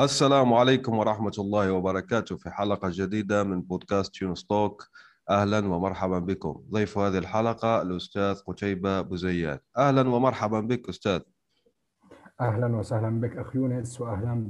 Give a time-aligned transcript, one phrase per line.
[0.00, 4.88] السلام عليكم ورحمة الله وبركاته في حلقة جديدة من بودكاست يونس توك.
[5.30, 6.62] أهلا ومرحبا بكم.
[6.70, 11.20] ضيف هذه الحلقة الأستاذ قتيبة بوزيات أهلا ومرحبا بك أستاذ.
[12.40, 14.46] أهلا وسهلا بك أخ يونس وأهلا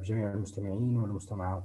[0.00, 1.64] بجميع المستمعين والمستمعات.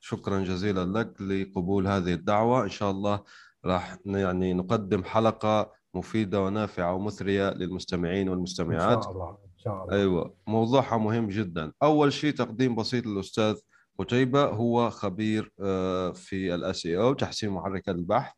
[0.00, 2.64] شكرا جزيلا لك لقبول هذه الدعوة.
[2.64, 3.20] إن شاء الله
[3.64, 8.96] راح يعني نقدم حلقة مفيدة ونافعة ومثرية للمستمعين والمستمعات.
[8.96, 9.45] إن شاء الله.
[9.66, 9.96] شاء الله.
[9.96, 11.72] أيوه موضوعها مهم جدا.
[11.82, 13.56] أول شيء تقديم بسيط للأستاذ
[13.98, 18.32] قتيبة هو خبير آه، في الاس أو تحسين محركات البحث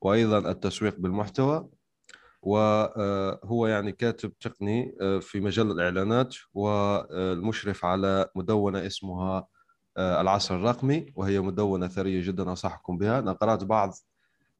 [0.00, 1.68] وأيضا التسويق بالمحتوى
[2.42, 9.46] وهو يعني كاتب تقني آه، في مجال الإعلانات والمشرف على مدونة اسمها
[9.96, 13.18] آه، العصر الرقمي وهي مدونة ثرية جدا أنصحكم بها.
[13.18, 13.94] أنا قرأت بعض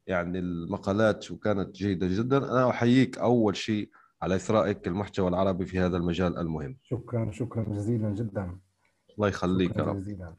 [0.07, 2.37] يعني المقالات وكانت جيدة جدا.
[2.37, 3.91] أنا أحييك أول شيء
[4.25, 6.77] على إثرائك المحتوى العربي في هذا المجال المهم.
[6.83, 8.59] شكرا شكرا جزيلا جدا.
[9.17, 9.97] الله يخليك يا رب.
[9.97, 10.35] جزيلا.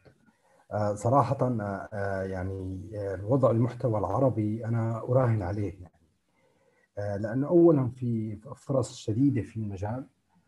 [0.71, 2.89] آه، صراحة آه، آه، يعني
[3.23, 7.21] وضع المحتوى العربي أنا أراهن عليه يعني.
[7.23, 10.07] لأنه أولا في فرص شديدة في المجال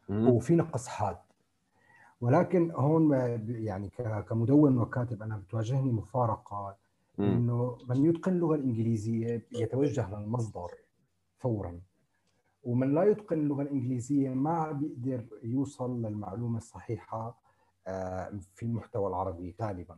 [0.09, 1.17] وفي نقص حاد.
[2.21, 3.13] ولكن هون
[3.49, 3.89] يعني
[4.29, 6.77] كمدون وكاتب أنا بتواجهني مفارقة
[7.19, 10.69] إنه من يتقن اللغة الإنجليزية يتوجه للمصدر
[11.37, 11.79] فورا.
[12.67, 17.41] ومن لا يتقن اللغة الإنجليزية ما بيقدر يوصل للمعلومة الصحيحة
[17.87, 19.97] آه، في المحتوى العربي غالبا.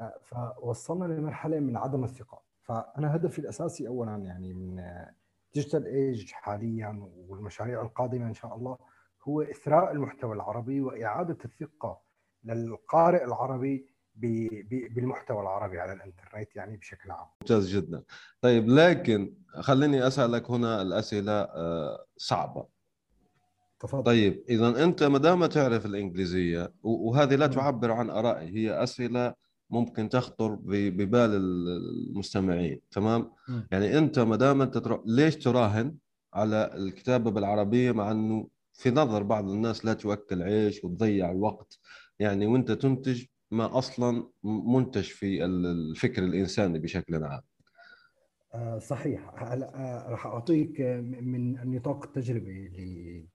[0.00, 2.42] آه، فوصلنا لمرحلة من عدم الثقة.
[2.62, 4.82] فأنا هدفي الأساسي اولا يعني من
[5.54, 8.78] Digital Age حاليا والمشاريع القادمة إن شاء الله
[9.28, 12.00] هو إثراء المحتوى العربي وإعادة الثقة
[12.44, 17.26] للقارئ العربي بالمحتوى العربي على الإنترنت يعني بشكل عام.
[17.40, 18.02] ممتاز جدا.
[18.40, 22.66] طيب لكن خليني أسألك هنا الأسئلة آه، صعبة.
[23.80, 24.02] تفضل.
[24.02, 29.34] طيب اذا أنت ما دام تعرف الإنجليزية وهذه لا تعبر عن آرائي هي أسئلة
[29.70, 33.60] ممكن تخطر ببال المستمعين تمام؟ م.
[33.70, 35.02] يعني أنت ما دام أنت ترا...
[35.06, 35.94] ليش تراهن
[36.34, 41.78] على الكتابة بالعربية مع إنه في نظر بعض الناس لا تؤكل عيش وتضيع الوقت
[42.18, 47.42] يعني وأنت تنتج ما أصلا منتج في الفكر الإنساني بشكل عام.
[48.54, 49.34] آه، صحيح.
[49.42, 50.80] هلا آه، راح أعطيك
[51.20, 53.26] من نطاق التجربة اللي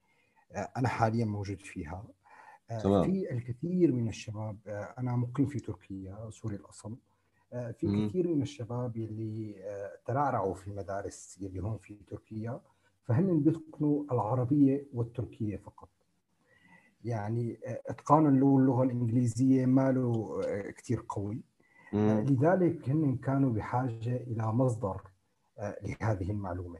[0.51, 2.07] آه، أنا حاليا موجود فيها.
[2.83, 3.03] تمام.
[3.03, 4.57] في الكثير من الشباب
[4.97, 6.97] أنا مقيم في تركيا سوري الأصل.
[7.50, 8.09] في م.
[8.09, 9.56] كثير من الشباب اللي
[10.06, 12.61] ترعرعوا في المدارس اللي هون في تركيا
[13.03, 15.89] فهن بيتقنوا العربية والتركية فقط.
[17.03, 20.41] يعني اتقان اللغة الإنجليزية ما له
[20.77, 21.41] كثير قوي.
[21.93, 22.19] مم.
[22.29, 25.01] لذلك هن كانوا بحاجة إلى مصدر
[25.59, 26.79] لهذه المعلومة.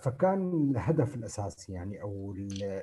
[0.00, 2.34] فكان الهدف الأساسي يعني أو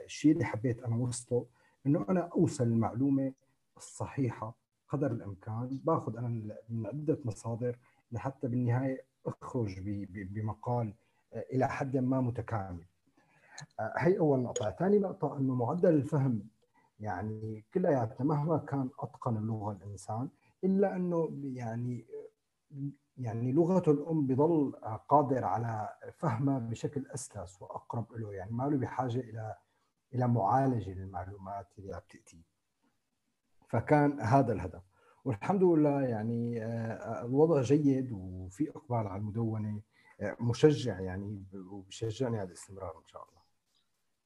[0.06, 1.46] الشيء اللي حبيت أنا اوصله
[1.88, 3.34] إنه أنا أوصل المعلومة
[3.78, 4.56] الصحيحة
[4.90, 5.80] قدر الإمكان.
[5.84, 6.28] باخذ أنا
[6.70, 7.78] من عدة مصادر
[8.12, 10.94] لحتى بالنهاية أخرج بمقال
[11.54, 12.86] إلى حد ما متكامل.
[13.98, 14.72] هي أول نقطة.
[14.72, 16.48] ثاني نقطة إنه معدل الفهم
[17.00, 20.30] يعني كلياتنا مهما كان أتقن اللغة الإنسان
[20.64, 22.06] إلا إنه يعني
[23.18, 24.72] يعني لغته الأم بضل
[25.10, 29.56] قادر على فهمها بشكل أسلس وأقرب له يعني ما له بحاجة إلى
[30.14, 32.42] إلى معالجة للمعلومات اللي بتاتي
[33.70, 34.82] فكان هذا الهدف.
[35.26, 39.82] والحمد لله يعني آه، الوضع جيد وفي إقبال على المدونة
[40.22, 43.37] آه، مشجع يعني وبشجعني على الاستمرار إن شاء الله.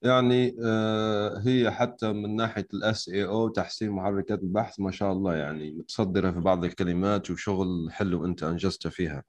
[0.02, 5.70] يعني آه، هي حتى من ناحية ال SEO تحسين محركات البحث ما شاء الله يعني
[5.72, 9.22] متصدرة في بعض الكلمات وشغل حلو أنت انجزت فيها.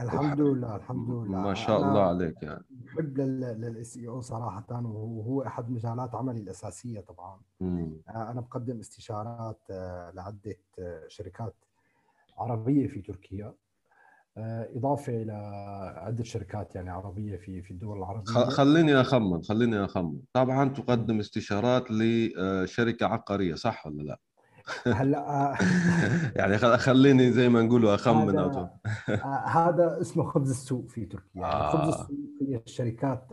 [0.00, 1.38] الحمد لله الحمد لله.
[1.40, 2.64] ما شاء الله عليك يعني.
[2.70, 7.40] بحب لل SEO صراحة وهو أحد مجالات عملي الأساسية طبعا.
[7.60, 8.00] مم.
[8.08, 10.56] آه، أنا بقدم استشارات آه، لعدة
[11.08, 11.54] شركات
[12.38, 13.54] عربية في تركيا.
[14.36, 15.32] إضافة إلى
[15.96, 18.32] عدة شركات يعني عربية في في الدول العربية.
[18.32, 20.20] خليني أخمن خليني أخمن.
[20.32, 24.20] طبعا تقدم استشارات لشركه عقارية صح ولا لا؟
[25.00, 25.58] هلا آه،
[26.38, 28.70] يعني خليني زي ما نقولوا أخمن هذا,
[29.08, 31.40] آه، هذا اسمه خبز السوق في تركيا.
[31.40, 31.70] يعني آه.
[31.70, 32.16] خبز السوق
[32.48, 33.28] هي الشركات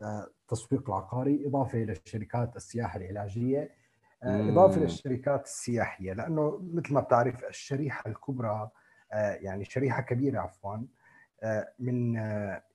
[0.52, 3.70] التسويق العقاري إضافة إلى شركات السياحة العلاجية
[4.24, 8.70] إضافة للشركات السياحية لأنه مثل ما بتعرف الشريحة الكبرى
[9.14, 10.78] يعني شريحة كبيرة عفوا.
[11.80, 12.16] من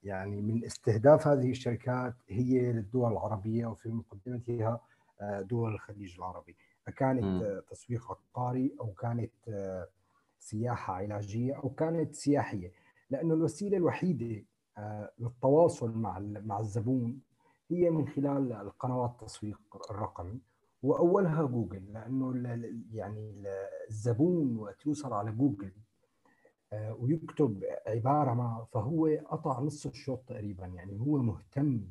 [0.03, 4.81] يعني من استهداف هذه الشركات هي للدول العربية وفي مقدمتها
[5.21, 6.55] دول الخليج العربي.
[6.97, 9.31] كانت تسويق عقاري أو كانت
[10.39, 12.71] سياحة علاجية أو كانت سياحية.
[13.09, 14.43] لأنه الوسيلة الوحيدة
[15.19, 17.19] للتواصل مع مع الزبون
[17.69, 20.39] هي من خلال القنوات التسويق الرقمي.
[20.83, 22.33] وأولها جوجل لأنه
[22.93, 23.43] يعني
[23.89, 25.71] الزبون وقت يوصل على جوجل آه،
[26.73, 31.81] ويكتب عبارة ما فهو قطع نص الشوط تقريبا يعني هو مهتم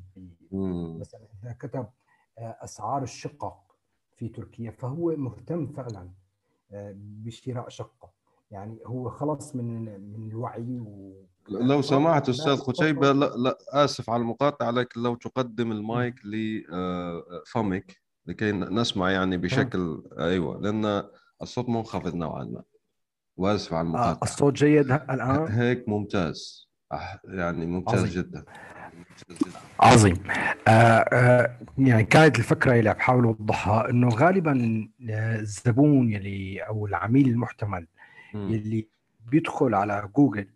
[0.99, 1.87] مثلا إذا كتب
[2.37, 3.75] آه، أسعار الشقق
[4.15, 6.09] في تركيا فهو مهتم فعلا
[6.71, 8.11] آه، بشراء شقة.
[8.51, 14.21] يعني هو خلص من من الوعي و لو سمحت أستاذ قتيبه لا, لا آسف على
[14.21, 21.03] المقاطعة لكن لو تقدم المايك لفمك لكي نسمع يعني بشكل أيوه لأن
[21.41, 22.63] الصوت منخفض نوعا ما.
[23.37, 24.11] واسف على المقاطعة.
[24.11, 26.67] آه الصوت جيد الآن؟ هيك ممتاز.
[27.23, 28.21] يعني ممتاز عظيم.
[28.23, 28.45] جدا.
[29.79, 30.23] عظيم.
[30.67, 37.87] آه آه يعني كانت الفكرة اللي بحاول أوضحها إنه غالبا الزبون يلي أو العميل المحتمل
[38.33, 38.87] يلي
[39.25, 40.47] بيدخل على جوجل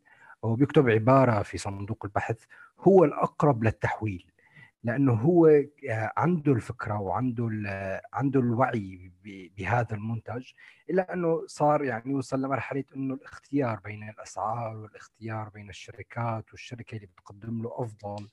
[0.43, 2.37] أو بيكتب عبارة في صندوق البحث
[2.79, 4.30] هو الأقرب للتحويل.
[4.83, 5.47] لأنه هو
[5.89, 7.49] آه، عنده الفكرة وعنده
[8.13, 9.11] عنده الوعي
[9.57, 10.51] بهذا المنتج
[10.89, 17.07] إلا أنه صار يعني وصل لمرحلة إنه الاختيار بين الأسعار والاختيار بين الشركات والشركة اللي
[17.07, 18.27] بتقدم له أفضل.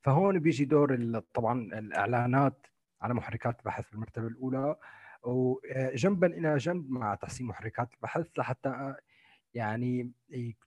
[0.00, 2.66] فهون بيجي دور طبعا الإعلانات
[3.02, 4.76] على محركات البحث في المرتبه الاولى
[5.22, 8.94] وجنبا إلى جنب مع تحسين محركات البحث لحتى
[9.54, 10.12] يعني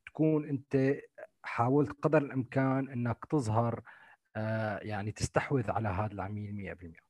[0.05, 0.95] تكون أنت
[1.43, 4.04] حاولت قدر الإمكان إنك تظهر آه،
[4.81, 7.05] يعني تستحوذ على هذا العميل 100%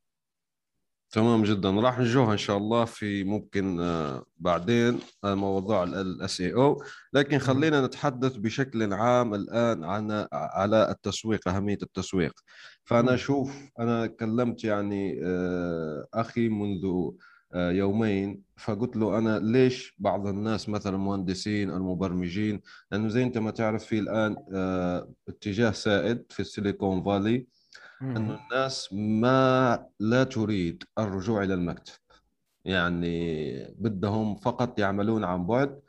[1.10, 1.70] تمام جدا.
[1.72, 6.84] راح نجوها إن شاء الله في ممكن آه، بعدين آه، موضوع الاس اي أو
[7.14, 12.34] لكن خلينا نتحدث بشكل عام الآن عن على التسويق أهمية التسويق.
[12.84, 15.20] فأنا أشوف أنا كلمت يعني
[16.14, 17.12] أخي منذ
[17.56, 18.42] يومين.
[18.58, 22.62] فقلت له أنا ليش بعض الناس مثلا المهندسين المبرمجين
[22.92, 27.48] لأنه زي أنت ما تعرف في الآن آه، اتجاه سائد في السيليكون فالي
[28.02, 31.94] أنه الناس ما لا تريد الرجوع إلى المكتب.
[32.66, 35.82] يعني بدهم فقط يعملون عن بعد.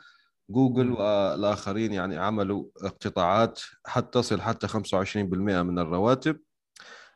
[0.51, 6.41] جوجل والآخرين يعني عملوا اقتطاعات حتى تصل حتى 25% من الرواتب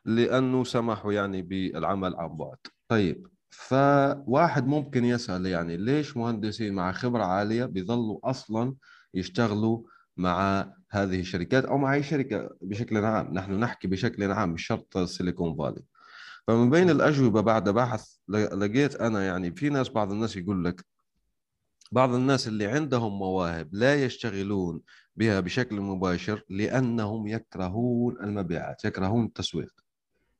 [0.05, 2.57] لأنه سمحوا يعني بالعمل عن بعد.
[2.87, 3.27] طيب.
[3.51, 8.75] فواحد ممكن يسأل يعني ليش مهندسين مع خبرة عالية بيظلوا أصلا
[9.13, 9.83] يشتغلوا
[10.17, 14.97] مع هذه الشركات أو مع أي شركة بشكل عام؟ نحن نحكي بشكل عام مش شرط
[14.97, 15.83] سيليكون فالي
[16.47, 20.85] فمن بين الأجوبة بعد بحث لقيت أنا يعني في ناس بعض الناس يقول لك
[21.91, 24.81] بعض الناس اللي عندهم مواهب لا يشتغلون
[25.15, 29.73] بها بشكل مباشر لأنهم يكرهون المبيعات يكرهون التسويق.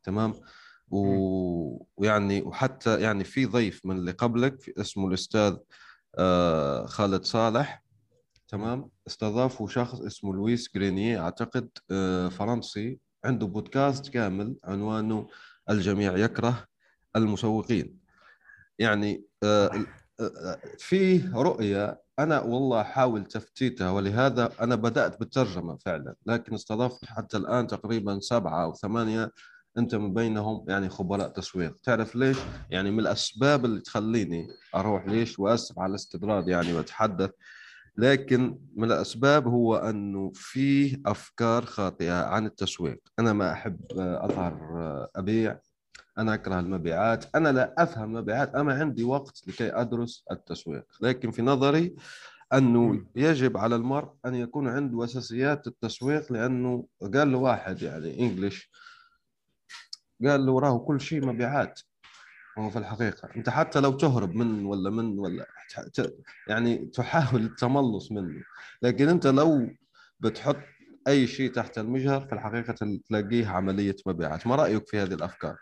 [0.04, 0.34] تمام؟
[0.92, 5.58] ويعني وحتى يعني في ضيف من اللي قبلك اسمه الأستاذ
[6.18, 7.84] آه، خالد صالح.
[8.48, 13.00] تمام؟ استضافوا شخص اسمه لويس جرينيه أعتقد آه، فرنسي.
[13.26, 15.28] عنده بودكاست كامل عنوانه
[15.70, 16.66] الجميع يكره
[17.16, 17.98] المسوقين.
[18.80, 19.86] يعني آه،
[20.78, 27.68] في رؤية أنا والله احاول تفتيتها ولهذا أنا بدأت بالترجمة فعلا لكن استضفت حتى الآن
[27.68, 29.32] تقريبا سبعة أو ثمانية
[29.78, 31.78] أنت من بينهم يعني خبراء تسويق.
[31.84, 32.38] تعرف ليش؟
[32.70, 37.30] يعني من الأسباب اللي تخليني أروح ليش وأسف على الاستطراد يعني وأتحدث
[37.98, 43.00] لكن من الأسباب هو أنه في أفكار خاطئة عن التسويق.
[43.20, 44.58] أنا ما أحب أظهر
[45.16, 45.60] أبيع
[46.18, 50.84] أنا أكره المبيعات أنا لا أفهم مبيعات أنا عندي وقت لكي أدرس التسويق.
[51.02, 51.96] لكن في نظري
[52.54, 58.70] أنه يجب على المرء أن يكون عنده أساسيات التسويق لأنه قال له واحد يعني انجلش
[60.26, 61.80] قال له وراه كل شيء مبيعات.
[62.58, 63.30] هو في الحقيقة.
[63.36, 65.46] أنت حتى لو تهرب من ولا من ولا
[66.48, 68.44] يعني تحاول التملص منه.
[68.82, 69.70] لكن أنت لو
[70.20, 70.58] بتحط
[71.08, 74.48] أي شيء تحت المجهر في الحقيقة تلاقيه عملية مبيعات.
[74.48, 75.56] ما رأيك في هذه الأفكار؟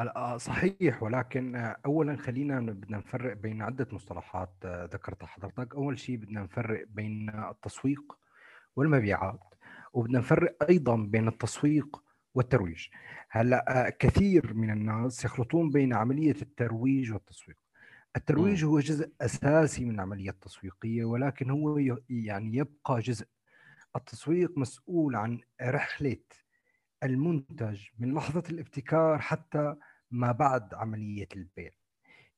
[0.00, 1.02] آه، صحيح.
[1.02, 5.74] ولكن اولا خلينا بدنا نفرق بين عدة مصطلحات آه، ذكرتها حضرتك.
[5.74, 8.18] أول شيء بدنا نفرق بين التسويق
[8.76, 9.40] والمبيعات.
[9.92, 12.02] وبدنا نفرق أيضا بين التسويق
[12.34, 12.86] والترويج.
[13.30, 17.56] هلأ آه، كثير من الناس يخلطون بين عملية الترويج والتسويق.
[18.16, 23.26] الترويج هو جزء أساسي من العملية التسويقية ولكن هو يعني يبقى جزء.
[23.96, 26.16] التسويق مسؤول عن رحلة
[27.02, 29.76] المنتج من لحظة الابتكار حتى
[30.10, 31.70] ما بعد عملية البيع.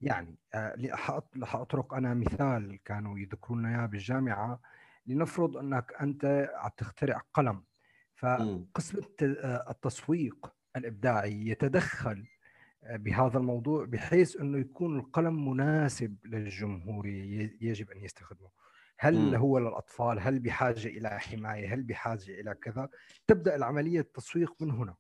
[0.01, 0.37] يعني
[1.43, 4.61] حأطرق أنا مثال كانوا يذكرون إياه بالجامعة.
[5.07, 7.65] لنفرض أنك أنت عم تخترع قلم.
[8.23, 8.99] فقسم
[9.71, 12.27] التسويق الإبداعي يتدخل
[12.91, 17.07] بهذا الموضوع بحيث أنه يكون القلم مناسب للجمهور
[17.61, 18.51] يجب أن يستخدمه.
[18.99, 19.35] هل م.
[19.35, 22.89] هو للأطفال؟ هل بحاجة إلى حماية؟ هل بحاجة إلى كذا؟
[23.27, 24.95] تبدأ العملية التسويق من هنا.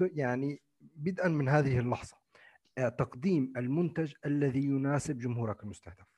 [0.00, 2.16] يعني بدءا من هذه اللحظة.
[2.78, 6.09] آه، تقديم المنتج الذي يناسب جمهورك المستهدف.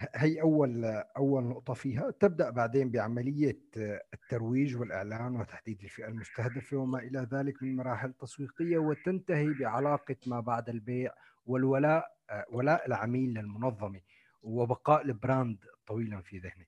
[0.00, 0.84] هي أول
[1.16, 7.62] أول نقطة فيها تبدأ بعدين بعملية آه، الترويج والإعلان وتحديد الفئة المستهدفة وما إلى ذلك
[7.62, 11.12] من مراحل تسويقية وتنتهي بعلاقة ما بعد البيع
[11.46, 14.00] والولاء آه، ولاء العميل للمنظمة
[14.42, 16.66] وبقاء ال brand طويلا في ذهنه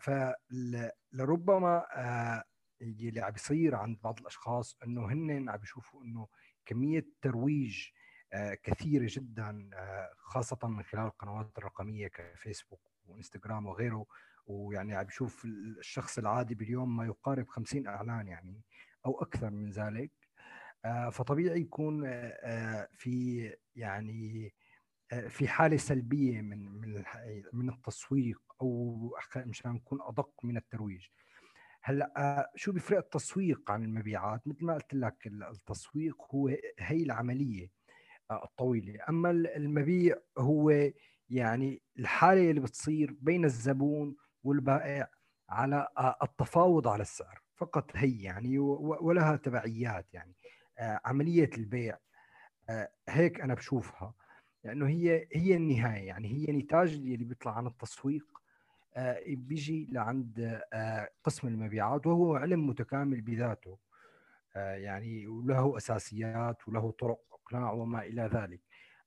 [0.00, 1.84] فلربما
[2.82, 6.28] اللي عم بيصير عند بعض الأشخاص إنه هن عم بيشوفوا إنه
[6.66, 8.03] كمية ترويج آه،
[8.62, 14.06] كثيره جدا آه، خاصة من خلال القنوات الرقمية كفيسبوك وإنستغرام وغيره.
[14.46, 18.62] ويعني عم بشوف الشخص العادي باليوم ما يقارب 50 إعلان يعني
[19.06, 20.12] أو أكثر من ذلك.
[20.84, 22.02] آه، فطبيعي يكون
[22.92, 24.54] في يعني
[25.28, 27.04] في حالة سلبية من من
[27.52, 31.06] من التسويق أو مشان نكون أدق من الترويج.
[31.82, 36.48] هلأ شو بيفرق التسويق عن المبيعات؟ مثل ما قلت لك التسويق هو
[36.78, 37.70] هي العملية
[38.30, 38.98] الطويلة.
[39.08, 40.90] أما المبيع هو
[41.30, 45.08] يعني الحالة اللي بتصير بين الزبون والبائع
[45.48, 45.88] على
[46.22, 50.34] التفاوض على السعر فقط هي يعني ولها تبعيات يعني.
[50.80, 51.98] عملية البيع
[53.08, 54.14] هيك أنا بشوفها
[54.64, 58.26] لأنه هي هي النهاية يعني هي نتاج اللي بيطلع عن التسويق
[59.26, 60.60] بيجي لعند
[61.24, 63.78] قسم المبيعات وهو علم متكامل بذاته
[64.56, 68.60] يعني وله أساسيات وله طرق اقناع وما إلى ذلك.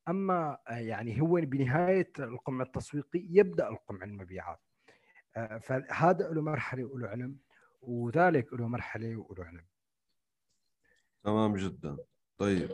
[0.08, 4.60] أما آه، يعني هو بنهاية القمع التسويقي يبدأ القمع المبيعات.
[5.36, 7.38] آه، فهذا له مرحلة وله علم
[7.82, 9.66] وذلك له مرحلة وله علم.
[11.24, 11.98] تمام جدا.
[12.38, 12.70] طيب.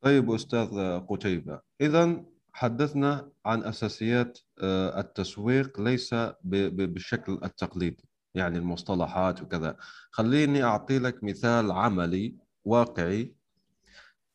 [0.00, 8.07] طيب أستاذ قتيبة اذا حدثنا عن أساسيات آه، التسويق ليس بالشكل التقليدي.
[8.34, 9.76] يعني المصطلحات وكذا.
[10.10, 13.34] خليني أعطي لك مثال عملي واقعي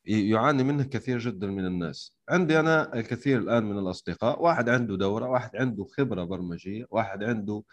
[0.05, 2.17] يعاني منه كثير جدا من الناس.
[2.29, 7.63] عندي أنا الكثير الآن من الأصدقاء واحد عنده دورة واحد عنده خبرة برمجية واحد عنده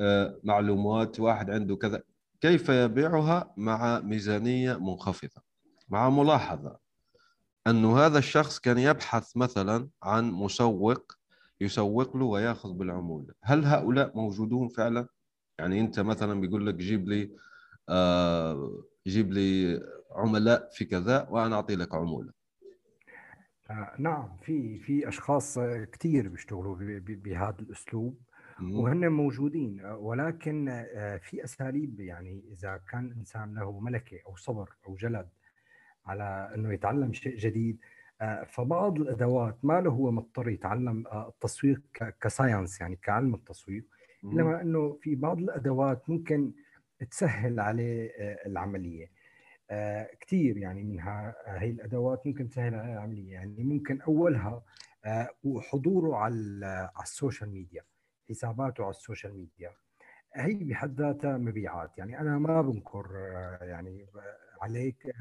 [0.00, 2.02] آه، معلومات واحد عنده كذا.
[2.40, 5.42] كيف يبيعها؟ مع ميزانية منخفضة
[5.88, 6.78] مع ملاحظة
[7.66, 11.12] أنه هذا الشخص كان يبحث مثلا عن مسوق
[11.60, 13.34] يسوق له ويأخذ بالعمولة.
[13.42, 15.08] هل هؤلاء موجودون فعلا؟
[15.58, 17.30] يعني انت مثلا بيقول لك جيب لي
[17.88, 22.32] آه جيب لي عملاء في كذا وأنا أعطي لك عمولة.
[23.70, 25.58] آه نعم في في أشخاص
[25.92, 28.20] كثير بيشتغلوا بهذا الأسلوب
[28.62, 29.84] وهن موجودين.
[29.84, 35.28] ولكن آه، في أساليب يعني إذا كان إنسان له ملكة أو صبر أو جلد
[36.06, 37.78] على إنه يتعلم شيء جديد
[38.20, 41.80] آه، فبعض الأدوات ما له هو مضطر يتعلم آه، التسويق
[42.20, 43.84] كساينس يعني كعلم التسويق.
[44.24, 46.52] إنما إنه في بعض الأدوات ممكن
[47.10, 49.10] تسهل عليه آه، العملية.
[49.70, 53.32] آه، كثير يعني منها آه، هي الأدوات ممكن تسهل عليه العملية.
[53.32, 54.62] يعني ممكن أولها
[55.44, 57.82] وحضوره على على ال social media
[58.28, 59.72] حساباته على ال social media.
[60.34, 61.98] هي بحد ذاتها مبيعات.
[61.98, 63.06] يعني أنا ما بنكر
[63.62, 64.06] يعني
[64.62, 65.14] عليك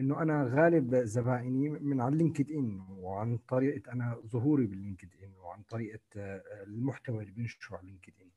[0.00, 5.62] إنه أنا غالب زبائني من على ال LinkedIn وعن طريقة أنا ظهوري بال LinkedIn وعن
[5.62, 8.30] طريقة آه، المحتوى اللي بنشره على ال LinkedIn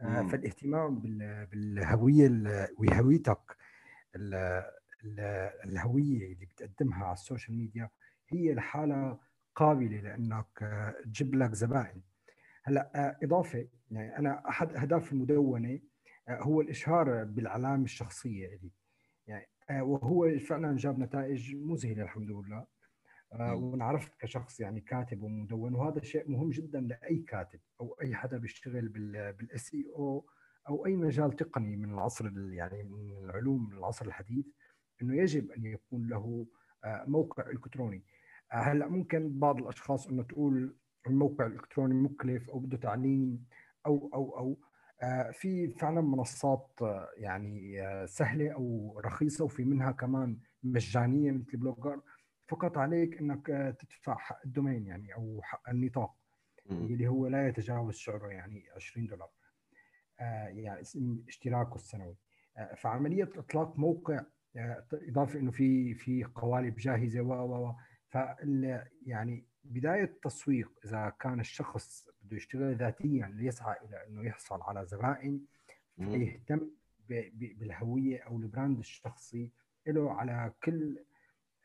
[0.00, 1.00] آه، فالاهتمام
[1.52, 2.28] بالهوية
[2.78, 3.56] وهويتك
[5.64, 7.90] الهوية اللي بتقدمها على ال social media
[8.28, 9.20] هي لحالها
[9.54, 12.02] قابلة لأنك آه، تجيب لك زبائن
[12.64, 15.80] هلأ إضافة يعني أنا أحد أهداف المدونة
[16.28, 18.70] هو الإشهار بالعلامة الشخصية لي
[19.70, 22.66] وهو فعلا جاب نتائج مذهلة الحمد لله.
[23.32, 28.38] آه، وانعرفت كشخص يعني كاتب ومدون وهذا شيء مهم جدا لأي كاتب أو أي حدا
[28.38, 28.88] بيشتغل
[29.38, 30.26] بال SEO
[30.68, 34.46] أو أي مجال تقني من العصر يعني من العلوم من العصر الحديث
[35.02, 36.46] إنه يجب أن يكون له
[36.84, 38.04] آه، موقع إلكتروني.
[38.50, 43.44] هلأ ممكن بعض الأشخاص إنه تقول الموقع الإلكتروني مكلف أو بده تعليم
[43.86, 44.56] أو أو أو آه،
[45.32, 52.00] في فعلا منصات آه، يعني آه، سهلة أو رخيصة وفي منها كمان مجانية مثل Blogger.
[52.48, 53.46] فقط عليك إنك
[53.80, 56.14] تدفع حق ال domain يعني أو حق النطاق
[56.70, 59.28] اللي هو لا يتجاوز سعره يعني 20 دولار
[60.18, 60.80] يعني
[61.28, 62.16] اشتراكه السنوي.
[62.76, 64.20] فعملية إطلاق موقع
[64.92, 67.74] إضافة إنه في في قوالب جاهزة و و
[68.08, 68.18] ف
[69.06, 75.40] يعني بداية التسويق إذا كان الشخص بده يشتغل ذاتيا ليسعى إلى إنه يحصل على زبائن
[75.96, 76.70] فيهتم
[77.08, 79.50] بالهوية أو البراند الشخصي
[79.86, 81.04] له على كل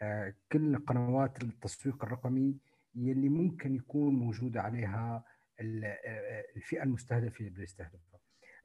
[0.01, 2.57] آه، كل قنوات التسويق الرقمي
[2.95, 5.23] يلي ممكن يكون موجودة عليها
[5.59, 8.19] آه، الفئة المستهدفة اللي بده يستهدفها.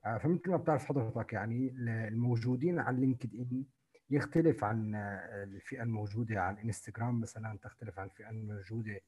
[0.07, 1.75] آه، فمثل ما بتعرف حضرتك يعني
[2.09, 3.65] الموجودين على لينكد ان
[4.11, 9.01] يختلف عن الفئة الموجودة على الإنستغرام مثلا تختلف عن الفئة الموجودة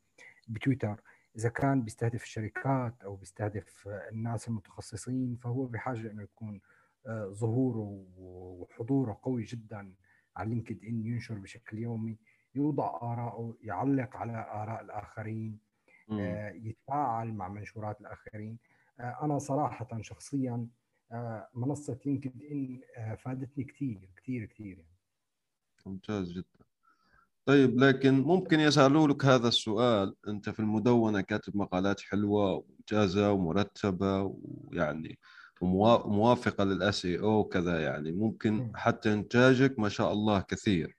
[0.48, 1.00] بتويتر
[1.36, 6.60] إذا كان بيستهدف الشركات أو بيستهدف الناس المتخصصين فهو بحاجة إنه يكون
[7.32, 9.94] ظهوره وحضوره قوي جدا
[10.36, 12.18] على لينكد ان ينشر بشكل يومي
[12.54, 15.58] يوضع آراءه يعلق على آراء الآخرين
[16.10, 18.58] آه يتفاعل مع منشورات الآخرين.
[19.00, 20.68] آه أنا صراحة شخصيا
[21.12, 24.96] آه منصة لينكد إن آه فادتني كثير كثير كثير يعني.
[25.86, 26.65] ممتاز جدا.
[27.46, 30.14] طيب لكن ممكن يسألوا لك هذا السؤال.
[30.28, 35.18] أنت في المدونة كاتب مقالات حلوة وممتازة ومرتبة ويعني
[35.60, 38.12] وموافقة للأس اي أو وكذا يعني.
[38.12, 40.96] ممكن حتى إنتاجك ما شاء الله كثير.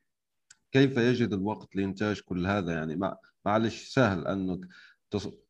[0.72, 3.00] كيف يجد الوقت لإنتاج كل هذا؟ يعني
[3.46, 4.60] معلش سهل أنك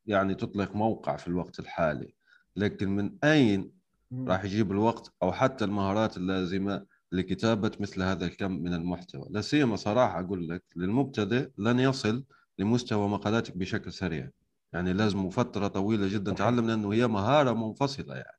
[0.05, 2.13] يعني تطلق موقع في الوقت الحالي.
[2.55, 3.71] لكن من أين
[4.13, 9.27] راح يجيب الوقت أو حتى المهارات اللازمة لكتابة مثل هذا الكم من المحتوى.
[9.29, 12.25] لا سيما صراحة أقول لك للمبتدئ لن يصل
[12.59, 14.29] لمستوى مقالاتك بشكل سريع.
[14.73, 18.37] يعني لازم فترة طويلة جدا تعلم لأنه هي مهارة منفصلة يعني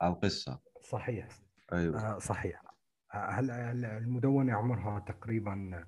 [0.00, 0.60] على القصة.
[0.82, 1.28] صحيح.
[1.72, 2.00] أيوة.
[2.00, 2.62] آه صحيح.
[3.10, 5.84] هلا المدونة عمرها تقريبا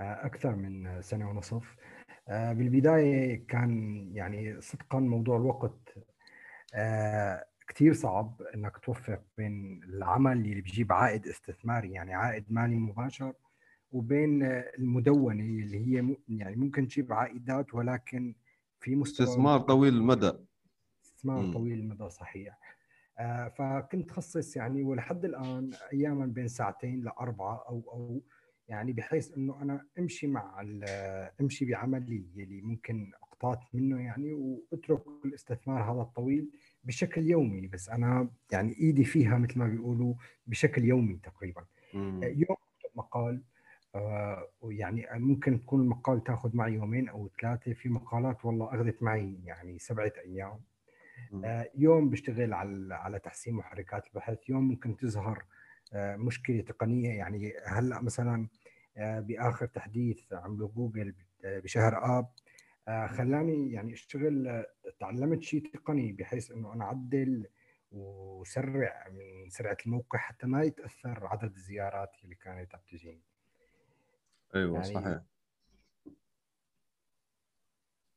[0.00, 1.76] آه، أكثر من سنة ونصف؟
[2.28, 5.94] آه، بالبداية كان يعني صدقا موضوع الوقت
[6.74, 13.32] آه، كثير صعب إنك توفق بين العمل اللي بيجيب عائد استثماري يعني عائد مالي مباشر
[13.92, 14.42] وبين
[14.78, 18.34] المدونة اللي هي يعني ممكن تجيب عائدات ولكن
[18.80, 20.32] في مستوى استثمار طويل المدى.
[21.04, 22.58] استثمار طويل المدى صحيح.
[23.58, 28.22] فكنت خصص يعني ولحد الآن اياما بين ساعتين لأربعة أو أو
[28.68, 30.60] يعني بحيث إنه أنا أمشي مع
[31.40, 33.12] أمشي بعملي اللي ممكن
[33.44, 36.50] اقتات منه يعني واترك الاستثمار هذا الطويل
[36.84, 37.66] بشكل يومي.
[37.66, 40.14] بس أنا يعني إيدي فيها مثل ما بيقولوا
[40.46, 41.64] بشكل يومي تقريبا.
[41.94, 42.20] مم.
[42.22, 42.56] يوم
[42.94, 43.42] مقال
[43.94, 47.72] آه ويعني ممكن تكون المقال تاخذ معي يومين أو ثلاثة.
[47.72, 50.60] في مقالات والله أخذت معي يعني سبعة أيام.
[51.44, 54.48] آه يوم بشتغل على على تحسين محركات البحث.
[54.48, 55.44] يوم ممكن تظهر
[55.92, 57.10] آه مشكلة تقنية.
[57.10, 58.48] يعني هلأ مثلا
[58.96, 62.32] آه، بآخر تحديث عمله جوجل بشهر آب آه،
[63.10, 64.64] خلاني يعني أشتغل
[65.00, 67.46] تعلمت شيء تقني بحيث إنه أنا أعدل
[67.92, 73.22] وسرع من سرعة الموقع حتى ما يتأثر عدد الزيارات اللي كانت عم تجيني.
[74.54, 75.20] أيوه يعني صحيح.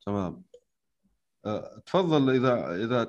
[0.05, 0.43] تمام.
[1.45, 3.03] أه، تفضل إذا إذا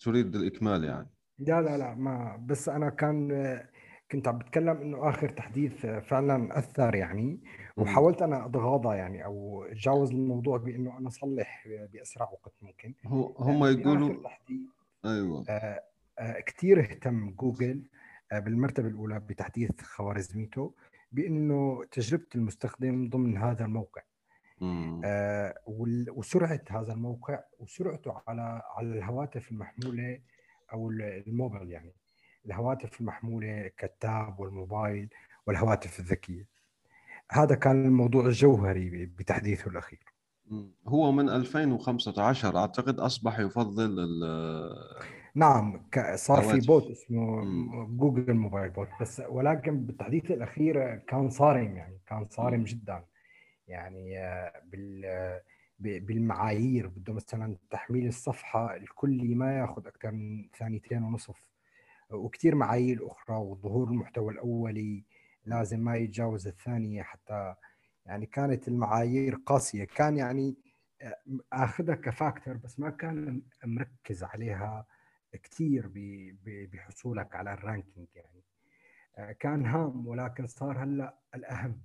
[0.00, 1.08] تريد الإكمال يعني.
[1.38, 3.28] لا لا لا ما بس أنا كان
[4.10, 7.40] كنت عم بتكلم إنه آخر تحديث فعلا أثر يعني.
[7.78, 12.94] وحاولت أنا اتغاضى يعني أو أتجاوز الموضوع بانه أنا أصلح بأسرع وقت ممكن.
[13.04, 14.08] هم يعني يقولوا
[15.04, 15.44] أيوه.
[15.48, 15.82] آه
[16.18, 17.82] آه كثير اهتم جوجل
[18.32, 20.74] آه بالمرتبة الأولى بتحديث خوارزميته
[21.12, 24.02] بإنه تجربة المستخدم ضمن هذا الموقع.
[25.04, 25.54] آه
[26.10, 30.20] وسرعة هذا الموقع وسرعته على على الهواتف المحمولة
[30.72, 31.92] أو الموبايل يعني.
[32.46, 35.08] الهواتف المحمولة كالتاب والموبايل
[35.46, 36.57] والهواتف الذكية.
[37.30, 40.14] هذا كان الموضوع الجوهري بتحديثه الأخير
[40.86, 44.08] هو من 2015 أعتقد أصبح يفضل
[45.34, 45.82] نعم
[46.14, 47.44] صار في bot اسمه.
[47.86, 52.64] Google mobile bot بس ولكن بالتحديث الأخير كان صارم يعني كان صارم.
[52.64, 53.04] جدا
[53.68, 55.40] يعني آه، بال
[55.80, 61.42] بالمعايير بده مثلا تحميل الصفحة الكلي ما ياخذ أكثر من ثانيتين ونصف
[62.10, 65.04] وكثير معايير أخرى وظهور المحتوى الأولي
[65.48, 67.54] لازم ما يتجاوز الثانية حتى
[68.06, 69.84] يعني كانت المعايير قاسية.
[69.84, 70.56] كان يعني
[71.02, 71.16] آه،
[71.52, 74.86] أخذها ك factor بس ما كان مركز عليها
[75.42, 75.90] كثير
[76.72, 78.42] بحصولك على ال ranking يعني.
[79.18, 81.80] آه، كان هام ولكن صار هلأ الأهم.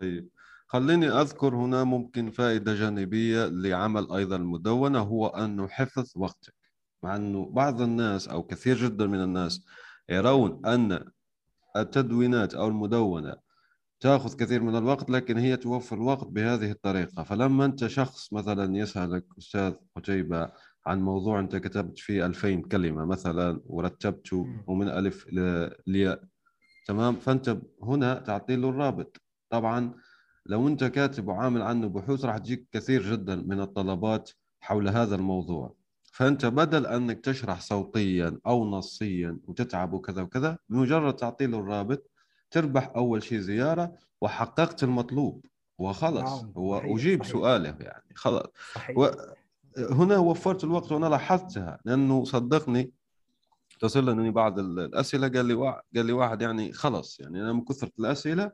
[0.00, 0.30] طيب
[0.66, 6.54] خليني أذكر هنا ممكن فائدة جانبية لعمل أيضا المدونه هو انه حفظ وقتك.
[7.02, 9.66] مع أنه بعض الناس أو كثير جدا من الناس
[10.08, 11.10] يرون أن
[11.76, 13.36] التدوينات أو المدونة.
[14.00, 17.22] تأخذ كثير من الوقت لكن هي توفر الوقت بهذه الطريقة.
[17.22, 20.52] فلما أنت شخص مثلا يسألك أستاذ قتيبة
[20.86, 25.26] عن موضوع أنت كتبت فيه 2000 كلمة مثلا ورتبته ومن ألف
[25.86, 26.24] لياء
[26.86, 29.20] تمام؟ فأنت هنا تعطي له الرابط.
[29.50, 29.94] طبعا
[30.46, 34.30] لو أنت كاتب وعامل عنه بحوث راح تجيك كثير جدا من الطلبات
[34.60, 35.74] حول هذا الموضوع.
[36.12, 42.10] فأنت بدل أنك تشرح صوتيا أو نصيا وتتعب وكذا وكذا بمجرد تعطي له الرابط
[42.50, 45.46] تربح أول شيء زيارة وحققت المطلوب.
[45.78, 46.42] وخلص.
[46.42, 46.52] نعم.
[46.54, 48.46] وأجيب سؤاله يعني خلاص
[48.96, 49.06] و...
[49.78, 52.92] هنا وفرت الوقت وأنا لاحظتها لأنه صدقني
[53.80, 57.20] تصل لي بعض الأسئلة قال لي واحد قال لي واحد يعني خلص.
[57.20, 58.52] يعني أنا من كثرة الأسئلة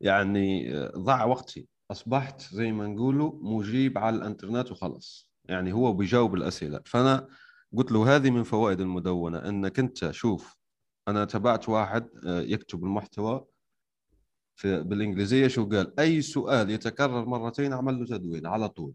[0.00, 1.68] يعني ضاع وقتي.
[1.90, 5.29] أصبحت زي ما نقولوا مجيب على الإنترنت وخلص.
[5.44, 6.80] يعني هو بيجاوب الأسئلة.
[6.86, 7.28] فأنا
[7.76, 10.56] قلت له هذه من فوائد المدونة إنك أنت شوف
[11.08, 13.44] أنا تابعت واحد آه، يكتب المحتوى
[14.56, 18.94] في بالإنجليزية شو قال؟ أي سؤال يتكرر مرتين أعمل له تدوين على طول.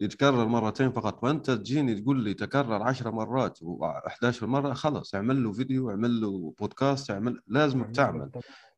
[0.00, 5.52] يتكرر مرتين فقط وأنت تجيني تقول لي تكرر 10 مرات و11 مرة خلاص اعمل له
[5.52, 8.30] فيديو اعمل له بودكاست اعمل لازم تعمل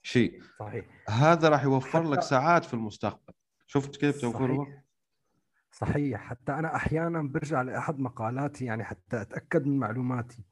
[0.02, 0.42] شيء.
[0.58, 1.04] صحيح.
[1.08, 3.34] هذا راح يوفر لك ساعات في المستقبل.
[3.66, 4.85] شفت كيف توفر الوقت؟
[5.80, 6.20] صحيح.
[6.20, 10.44] حتى أنا أحيانا برجع لأحد مقالاتي يعني حتى أتأكد من معلوماتي.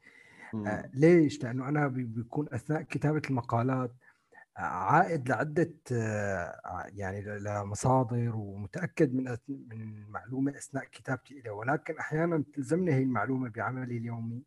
[0.67, 3.93] آه ليش؟ لأنه أنا بيكون أثناء كتابة المقالات
[4.57, 12.93] عائد لعدة آه، يعني لمصادر ومتأكد من من المعلومه أثناء كتابتي لها ولكن أحيانا تلزمني
[12.93, 14.43] هي المعلومة بعملي اليومي.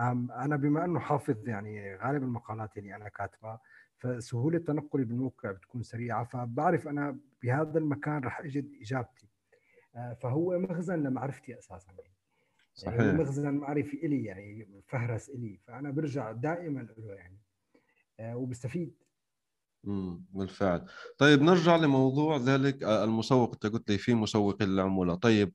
[0.00, 3.60] أنا بما أنه حافظ يعني غالب المقالات اللي أنا كاتبها
[3.98, 6.24] فسهولة تنقلي بالموقع بتكون سريعة.
[6.24, 9.26] فبعرف أنا بهذا المكان راح أجد إجابتي.
[9.26, 9.31] آه،
[9.94, 11.92] فهو مخزن لمعرفتي أساسا.
[11.92, 12.14] يعني
[12.74, 13.00] صحيح.
[13.00, 15.60] يعني مخزن معرفي إلي يعني فهرس إلي.
[15.66, 17.38] فأنا برجع دائما له يعني
[18.20, 18.94] آه، وبستفيد.
[19.86, 20.86] امم بالفعل.
[21.18, 23.52] طيب نرجع لموضوع ذلك آه، المسوق.
[23.52, 25.14] أنت قلت لي في مسوقين للعمولة.
[25.14, 25.54] طيب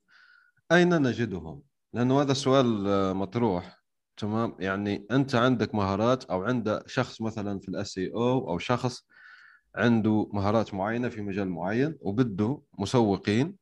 [0.72, 3.78] أين نجدهم؟ لأنه هذا السؤال آه، مطروح.
[4.16, 9.06] تمام؟ يعني أنت عندك مهارات أو عند شخص مثلا في الاس اي أو أو شخص
[9.74, 13.56] عنده مهارات معينة في مجال معين وبده مسوقين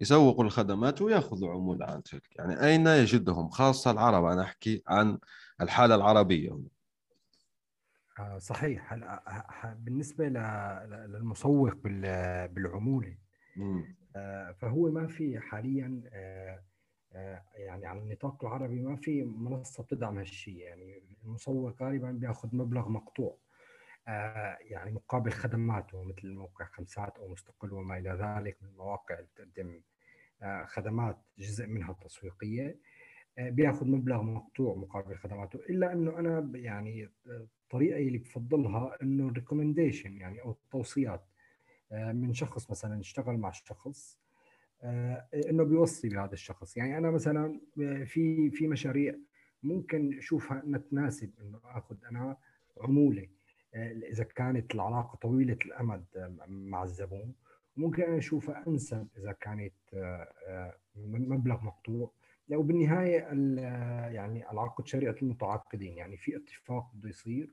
[0.00, 4.24] يسوقوا الخدمات وياخذوا عموله عن تلك يعني أين يجدهم؟ خاصة العرب.
[4.24, 5.18] أنا أحكي عن
[5.60, 6.68] الحالة العربية هنا.
[8.18, 8.92] آه، صحيح.
[8.92, 11.74] هلا بالنسبة للمسوق
[12.46, 13.16] بالعمولة
[14.16, 16.62] آه، فهو ما في حاليا آه،
[17.54, 20.56] يعني على النطاق العربي ما في منصة بتدعم هالشيء.
[20.56, 23.36] يعني المسوق غالبا بياخذ مبلغ مقطوع.
[24.60, 29.80] يعني مقابل خدماته مثل موقع خمسات أو مستقل وما إلى ذلك من المواقع اللي بتقدم
[30.66, 32.78] خدمات جزء منها تسويقيه
[33.38, 40.42] بياخذ مبلغ مقطوع مقابل خدماته إلا أنه أنا يعني الطريقة اللي بفضلها إنه الريكومنديشن يعني
[40.42, 41.24] أو التوصيات
[41.92, 44.18] آه، من شخص مثلا اشتغل مع شخص
[44.82, 46.76] آه، إنه بيوصي بهذا الشخص.
[46.76, 49.14] يعني أنا مثلا آه، في في مشاريع
[49.62, 52.36] ممكن أشوفها انها تناسب إنه آخذ أنا
[52.80, 53.28] عمولة.
[54.12, 56.04] إذا كانت العلاقة طويلة الأمد
[56.48, 57.34] مع الزبون
[57.76, 59.74] ممكن أنا اشوفها أنسب إذا كانت
[60.96, 62.10] مبلغ مقطوع.
[62.48, 63.18] لو بالنهاية
[64.14, 67.50] يعني العقد شريعة المتعاقدين يعني في اتفاق بده يصير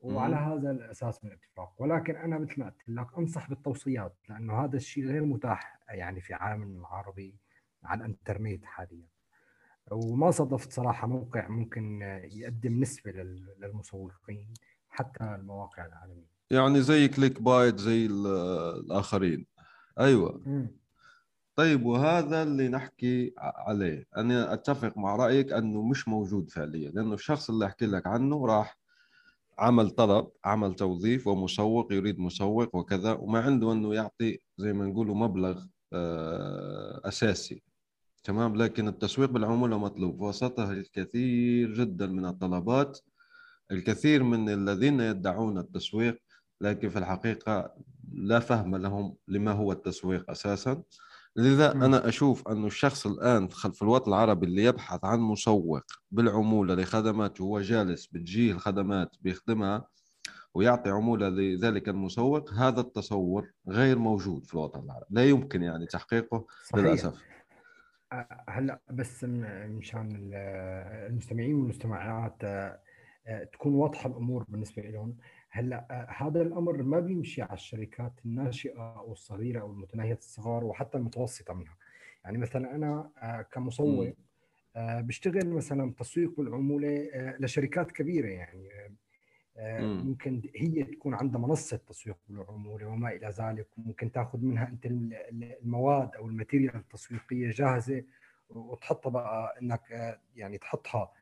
[0.00, 1.82] وعلى هذا الأساس من الاتفاق.
[1.82, 6.34] ولكن أنا مثل ما قلت لك أنصح بالتوصيات لأنه هذا الشيء غير متاح يعني في
[6.34, 7.36] عالمنا العربي
[7.84, 9.08] على الإنترنت حاليا.
[9.90, 13.12] وما صدفت صراحة موقع ممكن يقدم نسبة
[13.58, 14.54] للمسوقين.
[14.92, 16.32] حتى المواقع العالمية.
[16.50, 19.46] يعني زي كليك بايت زي الآخرين.
[20.00, 20.40] أيوه.
[20.46, 20.66] م.
[21.56, 24.06] طيب وهذا اللي نحكي عليه.
[24.16, 28.78] أنا أتفق مع رأيك أنه مش موجود فعليا لأنه الشخص اللي أحكي لك عنه راح
[29.58, 35.14] عمل طلب عمل توظيف ومسوق يريد مسوق وكذا وما عنده أنه يعطي زي ما نقولوا
[35.14, 37.62] مبلغ آه، أساسي.
[38.24, 40.20] تمام؟ لكن التسويق بالعمولة مطلوب.
[40.20, 42.98] وسطه الكثير جدا من الطلبات
[43.70, 46.18] الكثير من الذين يدعون التسويق
[46.60, 47.74] لكن في الحقيقة
[48.12, 50.82] لا فهم لهم لما هو التسويق أساسا
[51.36, 51.82] لذا م.
[51.82, 57.60] أنا أشوف أن الشخص الآن في الوطن العربي اللي يبحث عن مسوق بالعمولة لخدماته هو
[57.60, 59.88] جالس بتجيه الخدمات بيخدمها
[60.54, 66.46] ويعطي عمولة لذلك المسوق هذا التصور غير موجود في الوطن العربي لا يمكن يعني تحقيقه
[66.64, 66.84] صحيح.
[66.84, 67.22] للأسف
[68.48, 70.30] هلأ بس مشان
[71.08, 72.42] المستمعين والمستمعات
[73.52, 75.16] تكون واضحة الأمور بالنسبة لهم.
[75.50, 80.98] هلأ آه، هذا الأمر ما بيمشي على الشركات الناشئة أو الصغيرة أو المتناهية الصغار وحتى
[80.98, 81.76] المتوسطة منها.
[82.24, 83.46] يعني مثلا أنا آه،
[84.76, 88.68] آه، بشتغل مثلا تسويق بالعمولة لشركات كبيرة يعني
[89.80, 96.14] ممكن هي تكون عندها منصة تسويق بالعمولة وما إلى ذلك وممكن تأخذ منها أنت المواد
[96.16, 98.04] أو الماتيريال التسويقية جاهزة
[98.50, 101.12] وتحطها بقى إنك يعني تحطها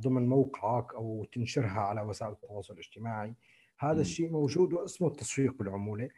[0.00, 3.34] ضمن موقعك أو تنشرها على وسائل التواصل الاجتماعي.
[3.78, 6.08] هذا الشيء موجود واسمه التسويق بالعمولة.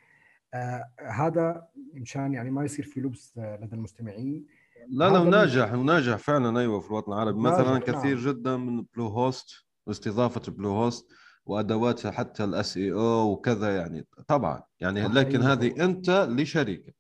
[0.55, 4.47] آه هذا مشان يعني ما يصير في لبس لدى المستمعين.
[4.89, 7.41] لا لا وناجح وناجح فعلا أيوه في الوطن العربي.
[7.41, 7.79] مثلا نعم.
[7.79, 8.27] كثير نعم.
[8.27, 11.13] جدا من Bluehost واستضافة Bluehost
[11.47, 14.07] وادواتها حتى ال SEO وكذا يعني.
[14.29, 16.93] طبعا يعني لكن هذه أنت لشركه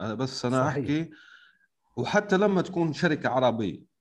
[0.00, 0.84] أنا بس أنا صحيح.
[0.84, 1.10] أحكي.
[1.96, 3.91] وحتى لما تكون شركة عربية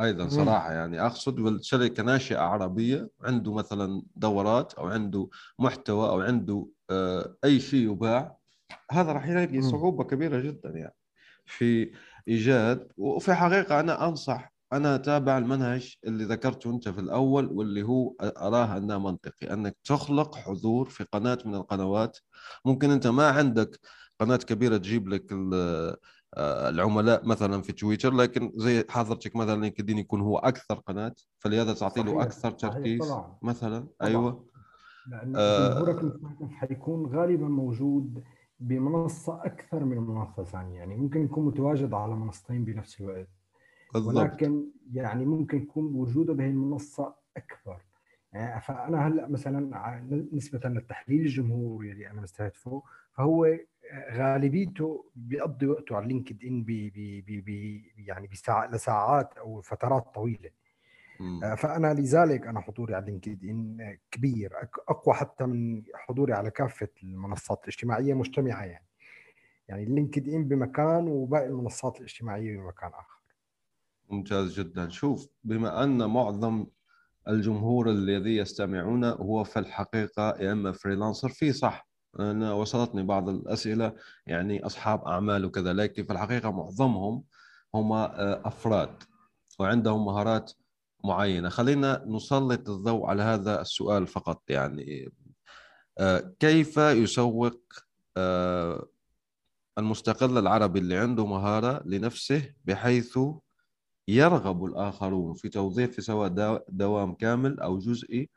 [0.00, 5.28] أيضا صراحة يعني أقصد شركه ناشئة عربية عنده مثلا دورات أو عنده
[5.58, 8.36] محتوى أو عنده آه، أي شيء يباع
[8.90, 10.94] هذا راح يلاقي صعوبة كبيرة جدا يعني
[11.46, 11.92] في
[12.28, 12.88] إيجاد.
[12.96, 18.76] وفي حقيقة أنا أنصح أنا أتابع المنهج اللي ذكرته أنت في الأول واللي هو أراه
[18.76, 22.18] أنه منطقي أنك تخلق حضور في قناة من القنوات.
[22.64, 23.80] ممكن أنت ما عندك
[24.20, 25.32] قناة كبيرة تجيب لك
[26.38, 32.02] العملاء مثلا في تويتر لكن زي حضرتك مثلا لينكدين يكون هو أكثر قناة فلهذا تعطي
[32.02, 33.12] له أكثر تركيز.
[33.42, 33.88] مثلا طبعا.
[34.02, 34.44] أيوه
[35.06, 38.22] لأن جمهورك آه حيكون غالبا موجود
[38.60, 43.28] بمنصة أكثر من منصة ثانية يعني ممكن يكون متواجد على منصتين بنفس الوقت
[43.94, 44.14] بالضبط.
[44.16, 47.82] ولكن يعني ممكن يكون وجوده بهي المنصة أكبر
[48.32, 50.00] يعني فأنا هلأ مثلا
[50.32, 53.46] نسبة للتحليل الجمهوري اللي أنا مستهدفه فهو
[54.12, 60.50] غالبيته بيقضي وقته على LinkedIn بي بي بي بي يعني بساع لساعات أو فترات طويلة.
[61.20, 61.56] مم.
[61.56, 64.52] فأنا لذلك أنا حضوري على LinkedIn كبير
[64.88, 68.86] أقوى حتى من حضوري على كافة المنصات الاجتماعية مجتمعة يعني.
[69.68, 73.20] يعني LinkedIn بمكان وباقي المنصات الاجتماعية بمكان آخر.
[74.10, 74.88] ممتاز جدا.
[74.88, 76.66] شوف بما أن معظم
[77.28, 81.88] الجمهور الذي يستمعون هو في الحقيقة يا إما فريلانسر في صح.
[82.20, 83.96] أنا وصلتني بعض الأسئلة
[84.26, 87.24] يعني أصحاب أعمال وكذا لكن في الحقيقة معظمهم
[87.74, 89.02] هم آه، أفراد
[89.58, 90.52] وعندهم مهارات
[91.04, 91.48] معينة.
[91.48, 95.12] خلينا نسلط الضوء على هذا السؤال فقط يعني
[95.98, 97.60] آه، كيف يسوق
[98.16, 98.88] آه،
[99.78, 103.18] المستقل العربي اللي عنده مهارة لنفسه بحيث
[104.08, 106.28] يرغب الآخرون في توظيفه سواء
[106.68, 108.30] دوام كامل أو جزئي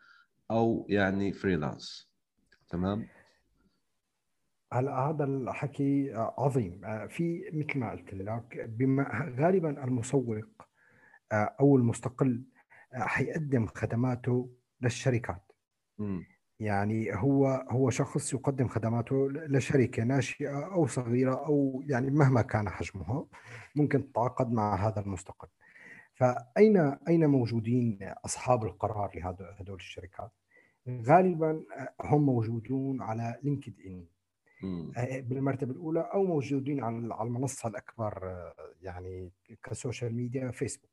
[0.52, 2.10] أو يعني فريلانس
[2.70, 3.08] تمام؟
[4.74, 6.86] هلا هذا الحكي عظيم.
[6.86, 10.46] آه، في مثل ما قلت لك بما غالبا المسوق
[11.32, 12.44] آه، أو المستقل
[12.94, 14.50] آه، حيقدم خدماته
[14.82, 15.52] للشركات.
[16.00, 16.22] م.
[16.60, 23.26] يعني هو هو شخص يقدم خدماته لشركة ناشئة أو صغيرة أو يعني مهما كان حجمها
[23.76, 25.48] ممكن تتعاقد مع هذا المستقل.
[26.14, 26.78] فأين
[27.08, 30.32] أين موجودين أصحاب القرار لهذول الشركات؟
[30.90, 31.64] غالبا
[32.02, 34.06] هم موجودون على LinkedIn
[35.22, 39.32] بالمرتبة الأولى أو موجودين على على المنصة الأكبر آه، يعني
[39.64, 40.90] ك social media فيسبوك.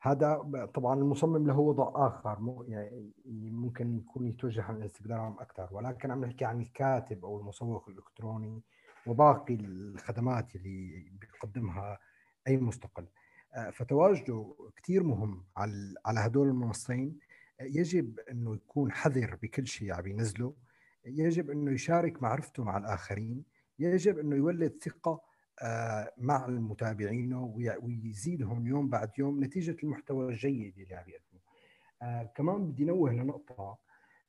[0.00, 0.36] هذا
[0.74, 3.12] طبعا المصمم له وضع آخر يعني
[3.50, 5.68] ممكن يكون يتوجه عن الإنستغرام أكثر.
[5.72, 8.62] ولكن عم نحكي عن الكاتب أو المسوق الإلكتروني
[9.06, 11.98] وباقي الخدمات اللي بيقدمها
[12.48, 13.06] أي مستقل.
[13.54, 17.18] آه، فتواجده كثير مهم على على هدول المنصتين
[17.60, 20.54] يجب إنه يكون حذر بكل شيء عم ينزله.
[21.06, 23.44] يجب أنه يشارك معرفته مع الآخرين
[23.78, 25.20] يجب أنه يولد ثقة
[25.62, 27.34] آه، مع المتابعين
[27.82, 31.40] ويزيدهم يوم بعد يوم نتيجة المحتوى الجيد اللي عم يقدمه.
[32.02, 33.78] آه، كمان بدي نوه لنقطة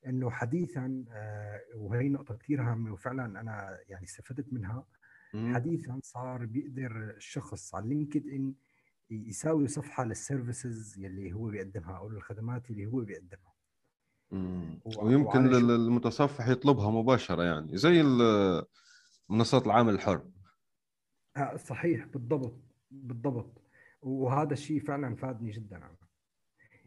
[0.06, 4.86] إنه حديثا آه، وهي نقطة كثير هامة وفعلا أنا يعني استفدت منها.
[5.54, 8.54] حديثا صار بيقدر الشخص على LinkedIn
[9.10, 13.55] يساوي صفحة لل services يلي هو بيقدمها أو الخدمات اللي هو بيقدمها.
[15.02, 18.02] ويمكن المتصفح يطلبها مباشرة يعني زي
[19.28, 20.22] منصات العامل الحر.
[21.36, 22.60] آه، صحيح بالضبط
[22.90, 23.62] بالضبط.
[24.02, 25.76] وهذا الشيء فعلا فادني جدا.
[25.76, 25.96] أنا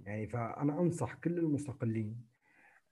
[0.05, 2.29] يعني فأنا أنصح كل المستقلين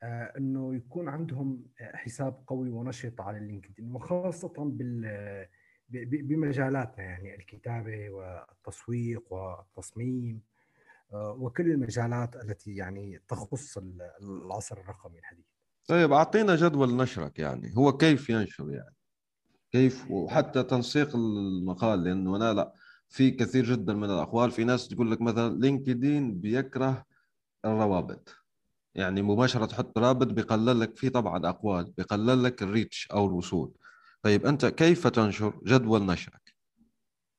[0.03, 5.47] آه، إنه يكون عندهم حساب قوي ونشط على اللينكدين وخاصة بال
[5.89, 10.41] بمجالاتنا يعني الكتابة والتسويق والتصميم.
[11.13, 13.77] وكل المجالات التي يعني تخص
[14.21, 15.45] العصر الرقمي الحديث.
[15.87, 18.95] طيب أعطينا جدول نشرك يعني هو كيف ينشر يعني؟
[19.71, 22.73] كيف؟ وحتى تنسيق المقال لأنه أنا لا
[23.09, 24.51] في كثير جدا من الأقوال.
[24.51, 27.05] في ناس تقول لك مثلا لينكدين بيكره
[27.65, 28.35] الروابط.
[28.95, 33.73] يعني مباشرة تحط رابط بيقلل لك في طبعا أقوال بيقلل لك الريتش أو الوصول.
[34.21, 36.55] طيب أنت كيف تنشر جدول نشرك؟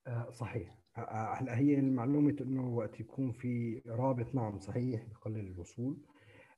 [0.06, 0.77] آه، صحيح.
[1.10, 5.96] هلا هي المعلومة إنه وقت يكون في رابط نعم صحيح بقلل الوصول.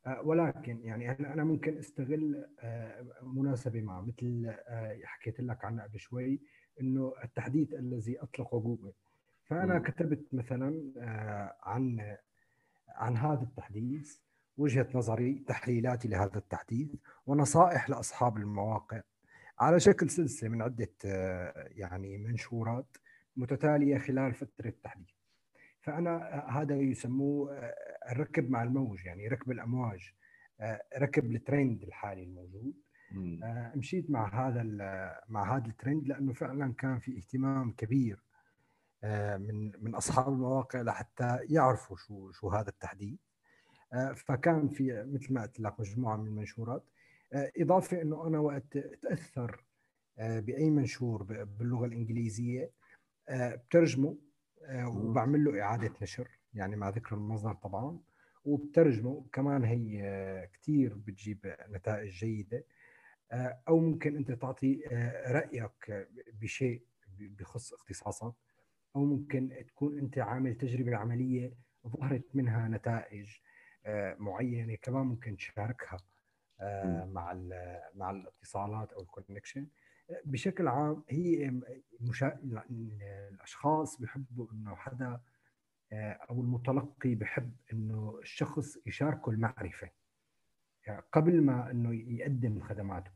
[0.06, 5.84] آه، ولكن يعني هلا أنا ممكن أستغل آه، مناسبة مع مثل آه، حكيت لك عنها
[5.84, 6.40] قبل شوي
[6.80, 8.92] إنه التحديث الذي أطلقه جوجل.
[9.44, 9.82] فأنا م.
[9.82, 10.92] كتبت مثلا
[11.62, 12.16] عن
[12.88, 14.18] عن هذا التحديث
[14.56, 16.94] وجهة نظري تحليلاتي لهذا التحديث
[17.26, 19.00] ونصائح لأصحاب المواقع
[19.58, 20.92] على شكل سلسلة من عدة
[21.76, 22.96] يعني منشورات.
[23.36, 25.10] متتالية خلال فترة التحديث.
[25.80, 27.72] فأنا هذا يسموه
[28.12, 30.12] الركب مع الموج يعني ركب الأمواج.
[30.98, 32.74] ركب الترند الحالي الموجود.
[33.74, 34.62] مشيت مع هذا
[35.28, 38.24] مع هذا الترند لأنه فعلا كان في اهتمام كبير
[39.38, 43.18] من من أصحاب المواقع لحتى يعرفوا شو شو هذا التحديث
[44.14, 46.84] فكان في مثل ما قلت لك مجموعة من المنشورات.
[47.32, 49.64] إضافة إنه أنا وقت اتاثر
[50.18, 52.70] بأي منشور باللغة الإنجليزية
[53.30, 54.16] بترجمه
[54.72, 57.98] وبعمل له إعادة نشر يعني مع ذكر المصدر طبعا
[58.44, 59.26] وبترجمه.
[59.32, 62.64] كمان هي كثير بتجيب نتائج جيدة
[63.68, 64.82] أو ممكن أنت تعطي
[65.26, 66.08] رأيك
[66.40, 66.82] بشيء
[67.18, 68.34] بخص اختصاصك
[68.96, 71.54] أو ممكن تكون أنت عامل تجربة عملية
[71.86, 73.28] ظهرت منها نتائج
[74.18, 75.96] معينة كمان ممكن تشاركها
[77.04, 77.32] مع
[77.94, 79.66] مع الاتصالات أو الكونكشن
[80.24, 81.60] بشكل عام هي
[82.00, 82.38] مشا...
[83.30, 85.20] الأشخاص بيحبوا إنه حدا
[85.92, 89.90] أو المتلقي بحب إنه الشخص يشاركه المعرفة.
[90.86, 93.10] يعني قبل ما إنه يقدم خدماته.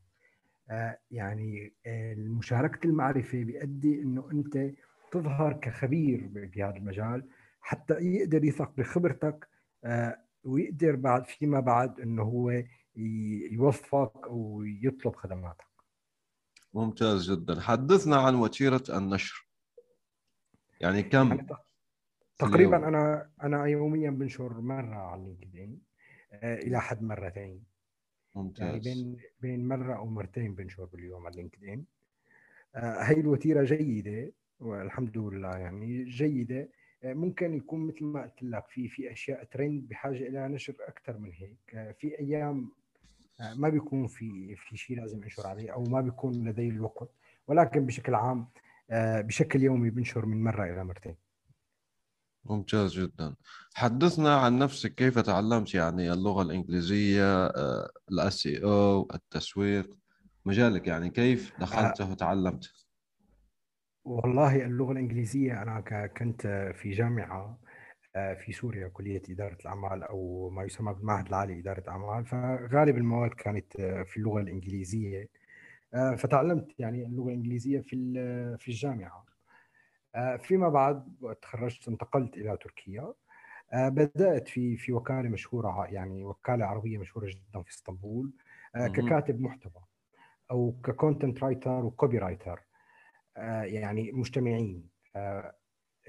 [1.11, 1.73] يعني
[2.17, 4.71] مشاركه المعرفة بيؤدي إنه أنت
[5.11, 7.29] تظهر كخبير بهذا المجال
[7.61, 9.49] حتى يقدر يثق بخبرتك
[10.45, 12.63] ويقدر بعد فيما بعد إنه هو
[13.51, 15.74] يوفق أو يطلب خدماتك.
[16.75, 17.61] ممتاز جدا.
[17.61, 19.49] حدثنا عن وتيرة النشر.
[20.81, 21.47] يعني كم؟ يعني
[22.39, 25.81] تقريبا أنا أنا يوميا بنشر مرة على LinkedIn
[26.43, 27.65] إلى حد مرتين.
[28.35, 28.67] ممتاز.
[28.67, 31.87] يعني بين بين مرة أو مرتين بنشر باليوم على LinkedIn.
[32.77, 36.69] هي الوتيرة جيدة والحمد لله يعني جيدة.
[37.05, 41.33] ممكن يكون مثل ما قلت لك في في أشياء ترند بحاجة إلى نشر أكثر من
[41.33, 41.95] هيك.
[41.99, 42.73] في أيام
[43.41, 47.11] ما بيكون في في شيء لازم انشر عليه أو ما بيكون لدي الوقت.
[47.47, 48.49] ولكن بشكل عام
[49.21, 51.17] بشكل يومي بنشر من مرة إلى مرتين.
[52.45, 53.35] ممتاز جدا.
[53.75, 57.47] حدثنا عن نفسك كيف تعلمت يعني اللغة الإنجليزية
[58.11, 59.99] الاس أو التسويق
[60.45, 62.73] مجالك يعني كيف دخلته وتعلمت؟
[64.05, 67.59] والله اللغة الإنجليزية أنا كنت في جامعة
[68.15, 72.27] في سوريا كلية إدارة الأعمال أو ما يسمى بالمعهد العالي لإدارة الأعمال.
[72.27, 75.29] فغالب المواد كانت في اللغة الإنجليزية.
[76.17, 77.97] فتعلمت يعني اللغة الإنجليزية في
[78.59, 79.25] في الجامعة.
[80.39, 81.05] فيما بعد
[81.43, 83.15] تخرجت انتقلت إلى تركيا.
[83.75, 88.33] بدأت في في وكالة مشهورة يعني وكالة عربية مشهورة جدا في إسطنبول.
[88.75, 89.85] ككاتب محتوى
[90.51, 92.61] أو ك content writer و copywriter
[93.65, 94.89] يعني مجتمعين.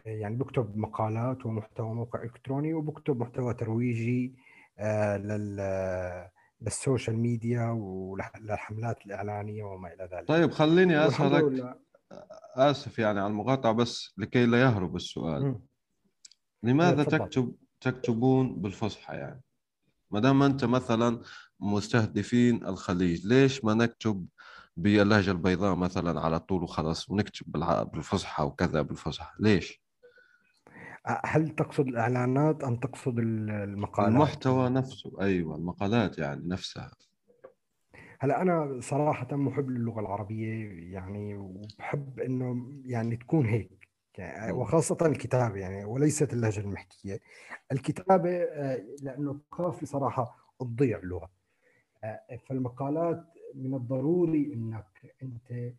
[0.06, 4.36] يعني بكتب مقالات ومحتوى موقع إلكتروني وبكتب محتوى ترويجي
[4.80, 6.30] لل
[6.62, 10.28] للسوشيال ميديا وللحملات الإعلانية وما إلى ذلك.
[10.28, 11.78] طيب خليني أسألك
[12.56, 15.46] آسف يعني على المقاطعة بس لكي لا يهرب السؤال.
[15.46, 15.62] م.
[16.64, 19.42] لماذا تكتب تكتبون بالفصحى يعني؟
[20.12, 21.22] ما دام أنت مثلا
[21.60, 24.26] مستهدفين الخليج، ليش ما نكتب
[24.78, 27.52] باللهجة البيضاء مثلا على طول وخلاص ونكتب
[27.94, 29.85] بالفصحى وكذا بالفصحى، ليش؟
[31.26, 36.92] هل تقصد الإعلانات أم تقصد المقالات؟ المحتوى نفسه أيوه المقالات يعني نفسها.
[38.20, 45.56] هلا أنا صراحة محب للغة العربية يعني وبحب إنه يعني تكون هيك يعني وخاصة الكتابة
[45.56, 47.20] يعني وليست اللهجة المحكية.
[47.72, 48.30] الكتابة
[49.02, 51.30] لأنه خاف صراحة تضيع اللغة
[52.48, 53.24] فالمقالات
[53.56, 55.74] من الضروري أنك أنت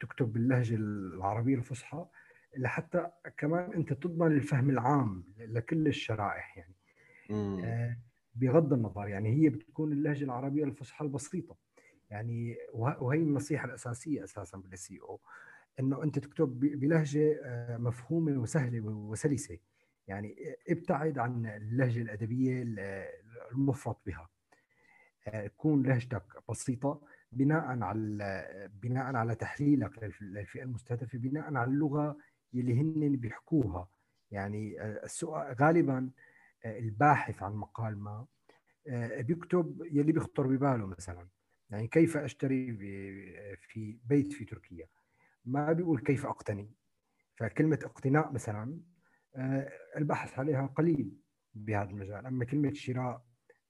[0.00, 2.06] تكتب باللهجة العربية الفصحى.
[2.56, 6.74] لحتى كمان أنت تضمن الفهم العام لكل الشرائح يعني.
[7.64, 7.96] آه
[8.34, 11.56] بغض النظر يعني هي بتكون اللهجة العربية الفصحى البسيطة.
[12.10, 15.20] يعني وهي النصيحة الأساسية أساسا بالسي أو
[15.80, 17.40] إنه أنت تكتب بلهجة
[17.78, 19.58] مفهومة وسهلة وسلسة.
[20.08, 20.36] يعني
[20.68, 22.62] ابتعد عن اللهجة الأدبية
[23.52, 24.28] المفرط بها.
[25.46, 27.00] تكون لهجتك بسيطة
[27.32, 32.18] بناء على بناء على تحليلك للفئة المستهدفة بناء على اللغة
[32.58, 33.88] يلي هن بيحكوها.
[34.30, 36.10] يعني السؤال غالبا
[36.64, 38.26] الباحث عن مقال ما
[39.18, 41.28] بيكتب يلي بيخطر بباله مثلا.
[41.70, 42.76] يعني كيف أشتري
[43.60, 44.86] في بيت في تركيا؟
[45.44, 46.70] ما بيقول كيف أقتني.
[47.36, 48.80] فكلمة اقتناء مثلا
[49.96, 51.16] البحث عليها قليل
[51.54, 52.26] بهذا المجال.
[52.26, 53.24] أما كلمة شراء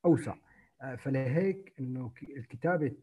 [0.04, 0.34] أوسع.
[0.98, 2.12] فلهيك إنه
[2.48, 2.96] كتابه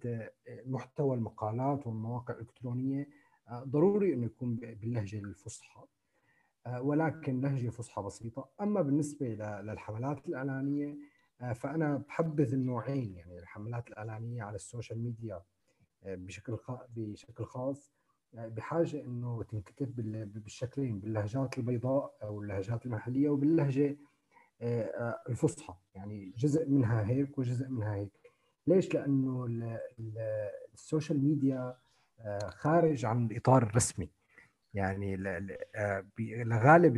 [0.66, 3.08] محتوى المقالات والمواقع الإلكترونية
[3.52, 5.84] ضروري انه يكون باللهجة الفصحى
[6.78, 8.50] ولكن لهجة فصحى بسيطة.
[8.62, 9.28] أما بالنسبة
[9.62, 10.98] للحملات الإعلانية
[11.56, 15.42] فأنا بحبذ النوعين يعني الحملات الإعلانية على السوشيال ميديا
[16.06, 16.58] بشكل
[16.96, 17.94] بشكل خاص
[18.34, 19.96] بحاجة إنه تنكتب
[20.34, 23.98] بالشكلين باللهجات البيضاء أو اللهجات المحلية وباللهجة
[25.30, 25.76] الفصحى.
[25.96, 28.34] يعني جزء منها هيك وجزء منها هيك.
[28.68, 29.48] ليش؟ لأنه
[30.74, 31.78] ال social media
[32.48, 34.10] خارج عن الإطار الرسمي.
[34.74, 35.16] يعني
[36.20, 36.96] لغالب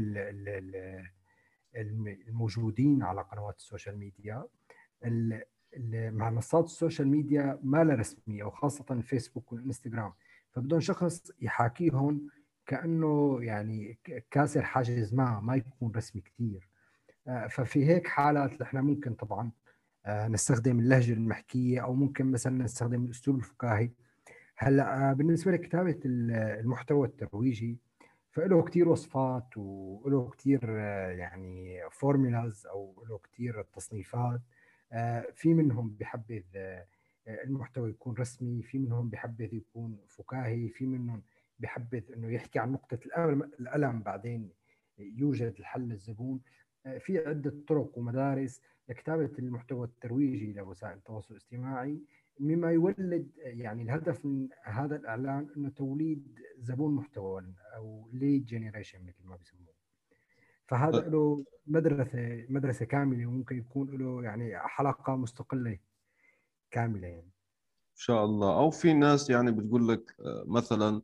[2.28, 4.47] الموجودين على قنوات ال social media
[6.11, 10.13] منصات ال social media ما لها رسمية وخاصة الفيسبوك والإنستغرام.
[10.51, 12.30] فبدهم شخص يحاكيهم
[12.66, 13.99] كأنه يعني
[14.32, 16.70] كاسر حاجز معه ما يكون رسمي كثير
[17.28, 19.51] آه، ففي هيك حالات نحن ممكن طبعا
[20.05, 23.91] آه، نستخدم اللهجة المحكية أو ممكن مثلا نستخدم الأسلوب الفكاهي
[24.58, 27.78] هلأ آه، بالنسبة لكتابة المحتوى الترويجي
[28.32, 30.70] فله كثير وصفات وله كثير
[31.10, 34.41] يعني فورمولاز أو له كثير تصنيفات
[35.34, 36.43] في منهم بحبذ
[37.28, 41.24] المحتوى يكون رسمي في منهم بحبذ يكون فكاهي في منهم
[41.60, 42.99] بحبذ إنه يحكي عن نقطة
[43.60, 44.49] الالم بعدين
[44.97, 46.41] يوجد الحل للزبون
[46.99, 52.01] في عدة طرق ومدارس لكتابة المحتوى الترويجي لوسائل التواصل الاجتماعي.
[52.39, 59.23] مما يولد يعني الهدف من هذا الإعلان أنه توليد زبون محتوى أو lead generation مثل
[59.23, 59.75] ما بيسموه.
[60.67, 65.79] فهذا له مدرسة مدرسة كاملة وممكن يكون له يعني حلقة مستقلة
[66.71, 67.31] كاملة يعني.
[67.91, 68.57] إن شاء الله.
[68.57, 71.01] أو في ناس يعني بتقول لك آه، مثلا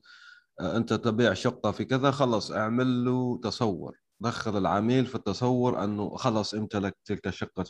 [0.59, 3.97] آه، أنت تبيع شقة في كذا خلص اعمل له تصور.
[4.19, 7.65] دخل العميل في التصور أنه خلص امتلك تلك شقة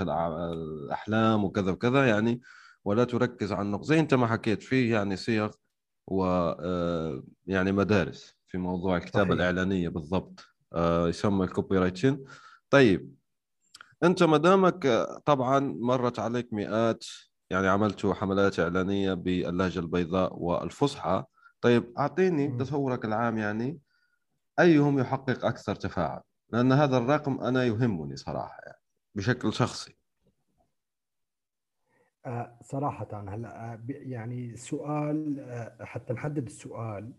[0.54, 2.42] الأحلام وكذا وكذا يعني
[2.86, 5.52] ولا تركز على النقص زي انت ما حكيت فيه يعني صيغ
[6.08, 9.32] و آه، يعني مدارس في موضوع الكتابة صحيح.
[9.32, 10.46] الإعلانية بالضبط.
[11.08, 12.26] يسمى الكوبي رايتين
[12.70, 13.16] طيب
[14.04, 14.88] انت ما دامك
[15.26, 17.06] طبعا مرت عليك مئات
[17.50, 21.24] يعني عملتوا حملات إعلانية باللهجة البيضاء والفصحى.
[21.62, 23.80] طيب أعطيني تصورك العام يعني
[24.60, 28.82] أيهم يحقق أكثر تفاعل؟ لأن هذا الرقم أنا يهمني صراحة يعني
[29.16, 29.92] بشكل شخصي.
[29.92, 30.01] آه
[32.62, 37.14] صراحة هلأ آه، يعني سؤال آه حتى نحدد السؤال.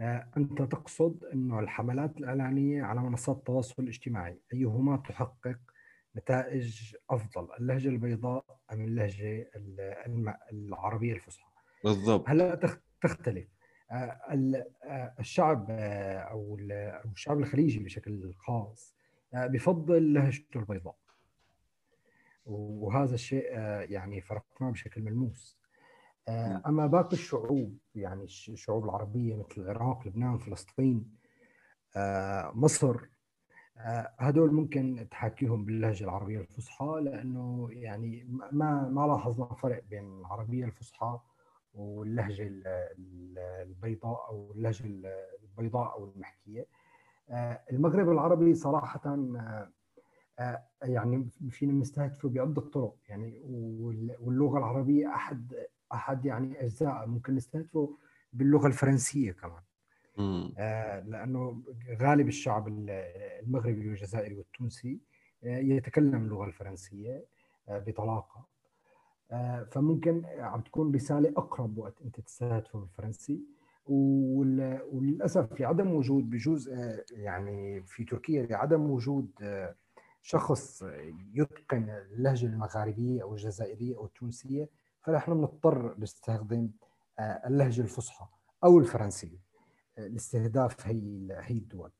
[0.00, 5.58] آه أنت تقصد أنه الحملات الإعلانية على منصات التواصل الاجتماعي أيهما تحقق
[6.16, 9.50] نتائج أفضل اللهجة البيضاء أم اللهجة
[10.52, 11.50] العربية الفصحى؟
[11.84, 12.28] بالضبط.
[12.28, 13.48] هلأ تختلف.
[13.90, 14.18] آه،
[14.84, 16.58] آه، الشعب آه، أو
[17.04, 18.96] الشعب الخليجي بشكل خاص
[19.32, 20.96] بفضل لهجته البيضاء.
[22.46, 23.44] وهذا الشيء
[23.90, 25.58] يعني فرقناه بشكل ملموس.
[26.66, 31.16] أما باقي الشعوب يعني الشعوب العربية مثل العراق لبنان فلسطين
[32.54, 32.96] مصر
[33.78, 40.64] آه، هدول ممكن تحكيهم باللهجة العربية الفصحى لأنه يعني ما ما لاحظنا فرق بين العربية
[40.64, 41.20] الفصحى
[41.74, 42.62] واللهجة
[43.62, 44.84] البيضاء أو اللهجة
[45.42, 46.66] البيضاء أو المحكية.
[47.30, 49.72] آه، المغرب العربي صراحة آه،
[50.82, 53.42] يعني فينا نستهدفه بعده طرق يعني
[54.20, 55.54] واللغة العربية أحد
[55.92, 57.96] أحد يعني أجزاء ممكن نستهدفه
[58.32, 59.62] باللغة الفرنسية كمان.
[60.58, 61.62] آه، لأنه
[62.00, 65.00] غالب الشعب المغربي والجزائري والتونسي
[65.44, 67.24] آه، يتكلم اللغة الفرنسية
[67.68, 68.46] آه، بطلاقة.
[69.72, 73.40] فممكن عم تكون رسالة أقرب وقت أنت تستهدفه بالفرنسي.
[73.86, 76.70] وللأسف في عدم وجود بجوز
[77.10, 79.30] يعني في تركيا بعدم وجود
[80.26, 80.82] شخص
[81.34, 84.68] يتقن اللهجة المغاربية أو الجزائرية أو التونسية
[85.02, 86.70] فنحن بنضطر نستخدم
[87.20, 88.26] اللهجة الفصحى
[88.64, 89.38] أو الفرنسية
[89.98, 91.90] لاستهداف هي هي الدول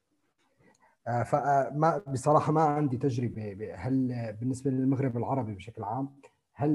[1.09, 6.21] آه، فما بصراحة ما عندي تجربة هل بالنسبة للمغرب العربي بشكل عام
[6.53, 6.71] هل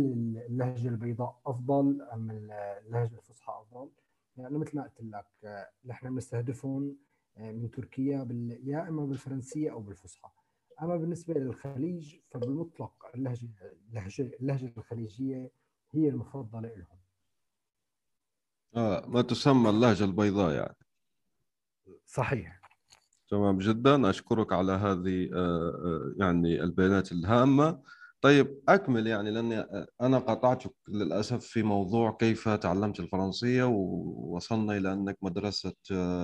[0.49, 3.89] اللهجة البيضاء أفضل أم اللهجة الفصحى أفضل؟
[4.37, 6.97] يعني مثل ما قلت لك آه، نحن بنستهدفهم
[7.37, 8.59] آه، من تركيا بال...
[8.63, 10.29] يا إما بالفرنسية أو بالفصحى
[10.81, 13.49] أما بالنسبة للخليج فبالمطلق اللهجة
[13.89, 15.51] اللهجة اللهجة الخليجية
[15.91, 16.99] هي المفضلة لهم.
[18.75, 20.75] آه ما تسمى اللهجة البيضاء يعني.
[22.05, 22.61] صحيح.
[23.29, 24.09] تمام جدا.
[24.09, 27.81] أشكرك على هذه آه، آه، يعني البيانات الهامة.
[28.21, 34.93] طيب أكمل يعني لأني آه، أنا قطعتك للأسف في موضوع كيف تعلمت الفرنسية ووصلنا إلى
[34.93, 35.73] أنك مدرسة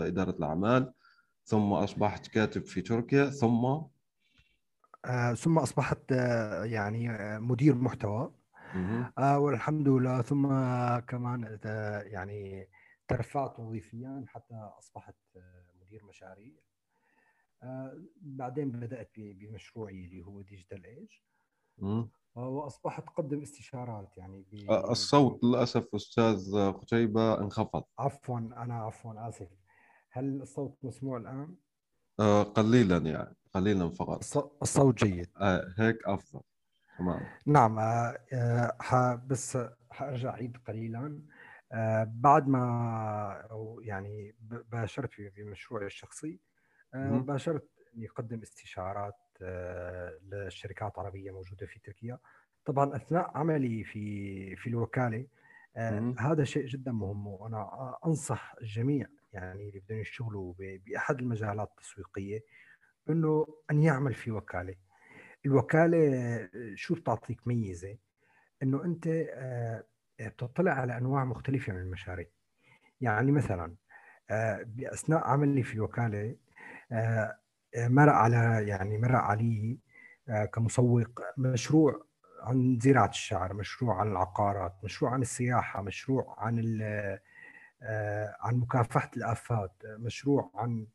[0.07, 0.93] إدارة الأعمال
[1.45, 3.65] ثم أصبحت كاتب في تركيا ثم
[5.35, 6.11] ثم أصبحت
[6.63, 8.33] يعني مدير محتوى.
[9.17, 10.21] والحمد لله.
[10.21, 10.47] ثم
[10.99, 11.59] كمان
[12.05, 12.69] يعني
[13.07, 15.15] ترفعت وظيفيا حتى أصبحت
[15.81, 16.53] مدير مشاريع.
[18.21, 21.09] بعدين بدأت بمشروعي اللي هو Digital Age
[22.35, 27.83] وأصبحت أقدم استشارات يعني الصوت للأسف أستاذ قتيبة انخفض.
[27.99, 29.49] عفوا أنا عفوا آسف.
[30.11, 31.55] هل الصوت مسموع الآن؟
[32.19, 34.17] آه قليلا يعني قليلا فقط.
[34.61, 35.27] الصوت جيد.
[35.37, 36.41] آه هيك أفضل.
[36.97, 37.21] تمام.
[37.45, 39.57] نعم آه, بس
[39.91, 41.21] حأرجع أعيد قليلا.
[41.71, 44.35] آه بعد ما يعني
[44.71, 46.39] باشرت في مشروعي الشخصي
[46.93, 52.19] آه باشرت اني اقدم استشارات آه لشركات عربية موجودة في تركيا.
[52.65, 55.27] طبعا أثناء عملي في في الوكالة
[56.19, 59.07] هذا شيء جدا مهم وأنا أنصح الجميع
[59.37, 62.43] يعني اللي بدهم يشتغلوا بأحد المجالات التسويقية
[63.09, 64.75] إنه أن يعمل في وكالة.
[65.45, 67.97] الوكالة شو بتعطيك ميزة؟
[68.63, 69.83] إنه أنت آه،
[70.21, 72.27] بتطلع على أنواع مختلفة من المشاريع.
[73.01, 73.75] يعني مثلا
[74.29, 76.35] آه، بأثناء عملي في الوكاله
[76.91, 77.37] آه،
[77.77, 79.79] مر على يعني مر علي
[80.53, 81.07] كمسوق
[81.37, 82.05] مشروع
[82.41, 86.59] عن زراعة الشعر، مشروع عن العقارات، مشروع عن السياحة، مشروع عن
[88.39, 90.87] عن مكافحة الآفات، مشروع عن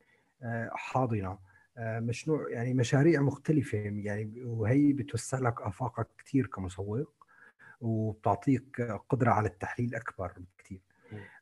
[0.72, 1.38] حاضنة،
[1.78, 7.14] مشروع يعني مشاريع مختلفة يعني وهي بتوسع لك آفاقك كثير كمسوق
[7.80, 10.80] وبتعطيك قدرة على التحليل أكبر بكثير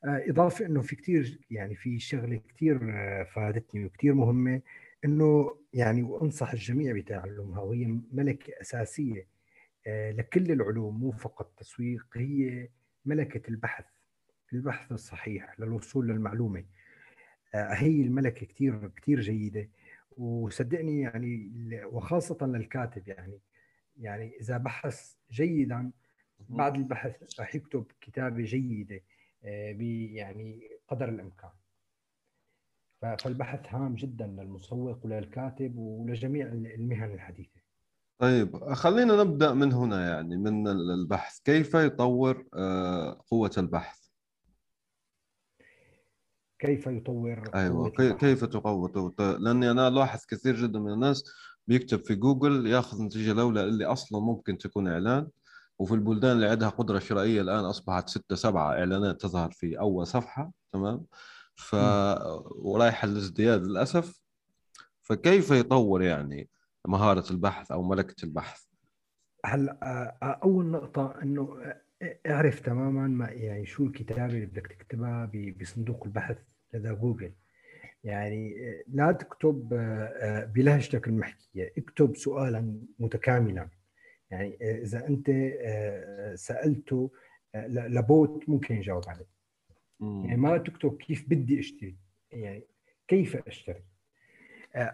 [0.03, 2.79] إضافة أنه في كثير يعني في شغلة كثير
[3.25, 4.61] فادتني وكثير مهمة
[5.05, 9.27] أنه يعني وأنصح الجميع بتعلمها وهي ملكة أساسية
[9.87, 12.69] لكل العلوم مو فقط تسويق هي
[13.05, 13.85] ملكة البحث.
[14.53, 16.63] البحث الصحيح للوصول للمعلومة.
[17.53, 19.69] هي الملكة كثير كثير جيدة.
[20.17, 21.51] وصدقني يعني
[21.85, 23.39] وخاصة للكاتب يعني.
[23.97, 25.91] يعني إذا بحث جيدا
[26.49, 29.01] بعد البحث راح يكتب كتابة جيدة
[29.43, 29.77] آه،
[30.11, 31.51] يعني قدر الإمكان.
[33.01, 37.61] فالبحث هام جدا للمسوق وللكاتب ولجميع المهن الحديثة.
[38.19, 41.39] طيب خلينا نبدأ من هنا يعني من البحث.
[41.39, 44.00] كيف يطور آه، قوة البحث؟
[46.61, 51.23] كيف يطور أيوه كيف تقوى لأني أنا لاحظ كثير جدا من الناس
[51.67, 55.27] بيكتب في جوجل يأخذ نتيجة الاولى اللي أصلا ممكن تكون إعلان
[55.79, 60.51] وفي البلدان اللي عندها قدرة شرائية الآن أصبحت ستة سبعة إعلانات تظهر في أول صفحة
[60.73, 61.05] تمام؟
[61.55, 61.75] ف
[62.55, 64.21] ورايحه للازدياد للأسف.
[65.01, 66.49] فكيف يطور يعني
[66.87, 68.63] مهارة البحث أو ملكة البحث؟
[69.45, 71.57] هلا آه، آه، أول نقطة إنه
[72.01, 75.31] آه، إعرف تماما ما يعني شو الكتابة اللي بدك تكتبها
[75.61, 76.37] بصندوق البحث؟
[76.73, 77.31] لدى جوجل.
[78.03, 78.55] يعني
[78.87, 81.73] لا تكتب آه، آه، بلهجتك المحكية.
[81.77, 83.69] اكتب سؤالا متكاملا.
[84.31, 85.31] يعني آه، إذا أنت
[86.35, 87.11] سألته
[87.67, 89.27] لبوت ممكن يجاوب عليك.
[90.01, 91.95] يعني ما تكتب كيف بدي أشتري.
[92.31, 92.63] يعني
[93.07, 93.83] كيف أشتري؟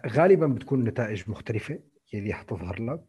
[0.06, 1.78] غالبا بتكون نتائج مختلفة
[2.14, 3.00] اللي حتظهر لك.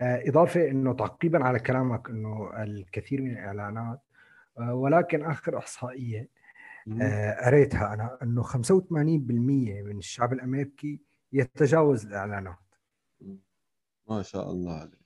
[0.00, 4.00] إضافة أنه تعقيبا على كلامك أنه الكثير من الإعلانات
[4.58, 6.37] ولكن آخر إحصائية آه،
[7.44, 11.00] قريتها أنا إنه 85% من الشعب الأمريكي
[11.32, 12.56] يتجاوز الإعلانات.
[14.10, 14.98] ما شاء الله عليه.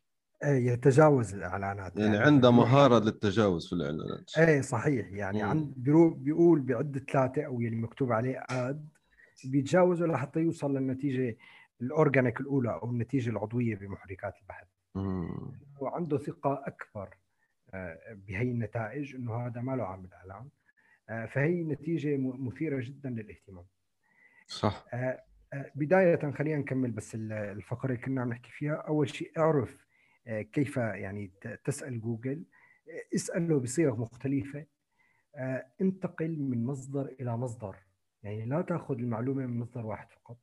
[0.44, 1.96] إيه يتجاوز الإعلانات.
[1.96, 4.38] يعني, يعني عنده مهارة للتجاوز في الإعلانات.
[4.38, 5.12] إيه صحيح.
[5.12, 5.74] يعني عند
[6.16, 8.88] بيقول بعد ثلاثة أو اللي مكتوب عليه أد
[9.44, 11.36] بيتجاوزوا لحتى يوصل للنتيجة
[11.80, 14.66] الأورجانيك الأولى أو النتيجة العضوية بمحركات البحث.
[15.80, 17.16] وعنده ثقة أكبر
[17.74, 20.36] آه، بهي النتائج إنه هذا ما له عامل إعلان.
[20.36, 20.61] آه،
[21.32, 23.64] فهي نتيجة مثيرة جدا للاهتمام.
[24.46, 24.84] صح.
[24.92, 28.74] آه، آه، بداية خلينا نكمل بس الفقرة اللي كنا عم نحكي فيها.
[28.74, 29.86] أول شيء اعرف
[30.26, 31.32] كيف يعني
[31.64, 32.44] تسأل جوجل.
[33.14, 34.66] اسأله بصيغ مختلفة.
[35.80, 37.76] انتقل من مصدر إلى مصدر.
[38.22, 40.38] يعني لا تأخذ المعلومة من مصدر واحد فقط.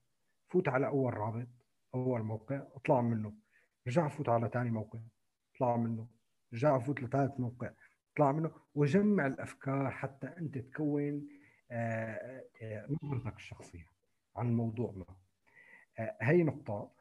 [0.50, 1.48] فوت على أول رابط
[1.96, 3.34] أول موقع اطلع منه.
[3.88, 5.00] رجع فوت على ثاني موقع
[5.56, 6.08] اطلع منه.
[6.54, 7.72] رجع فوت لثالث موقع.
[8.14, 11.28] اطلع منه وجمع الأفكار حتى أنت تكون
[11.72, 13.86] آه، آه، نظرتك الشخصية
[14.36, 15.06] عن الموضوع ما.
[16.00, 16.92] آه، هي نقطة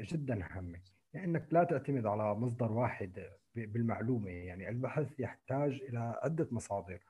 [0.00, 0.80] جدا هامه
[1.14, 4.30] لأنك لا تعتمد على مصدر واحد بالمعلومة.
[4.30, 7.00] يعني البحث يحتاج إلى عدة مصادر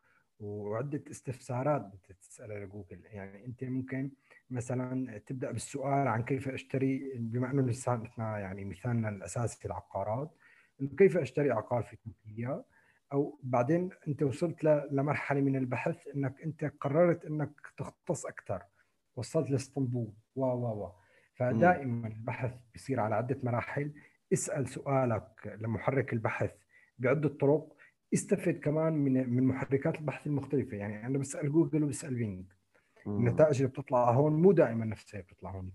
[0.40, 4.10] وعدة استفسارات انت تسالها لجوجل يعني أنت ممكن
[4.50, 10.30] مثلا تبدأ بالسؤال عن كيف أشتري بما أنه لسه يعني مثالنا الأساسي العقارات
[10.80, 12.64] إنه كيف أشتري عقار في تركيا؟
[13.12, 18.62] أو بعدين أنت وصلت لمرحلة من البحث إنك أنت قررت إنك تختص أكثر
[19.16, 20.12] وصلت لإسطنبول.
[20.36, 20.92] و و و
[21.34, 23.92] فدائما البحث بيصير على عدة مراحل.
[24.32, 26.54] اسأل سؤالك لمحرك البحث
[26.98, 27.76] بعدة طرق.
[28.14, 30.76] استفد كمان من من محركات البحث المختلفة.
[30.76, 32.44] يعني أنا بسأل جوجل وبسأل بينج.
[33.06, 35.72] النتائج اللي بتطلع هون مو دائما نفسها بتطلع هون.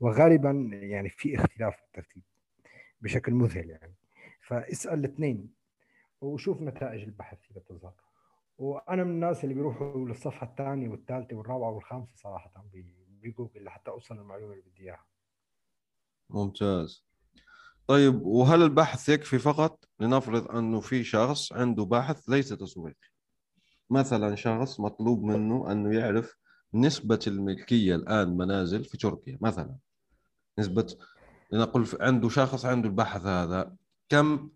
[0.00, 2.22] وغالبا يعني في اختلاف بالترتيب
[3.00, 3.94] بشكل مذهل يعني.
[4.40, 5.63] فاسأل الاثنين.
[6.24, 7.94] وشوف نتائج البحث إذا بتظهر.
[8.58, 12.64] وأنا من الناس اللي بيروحوا للصفحة الثانية والثالثة والرابعة والخامسة صراحة
[13.22, 15.04] بجوجل لحتى أوصل للمعلومه اللي بدي إياها.
[16.30, 17.04] ممتاز.
[17.86, 23.08] طيب وهل البحث يكفي فقط؟ لنفرض أنه في شخص عنده بحث ليس تسويقي.
[23.90, 26.36] مثلا شخص مطلوب منه أنه يعرف
[26.74, 29.76] نسبة الملكية الآن منازل في تركيا مثلا.
[30.58, 30.96] نسبة
[31.52, 33.76] لنقل عنده شخص عنده البحث هذا
[34.08, 34.50] كم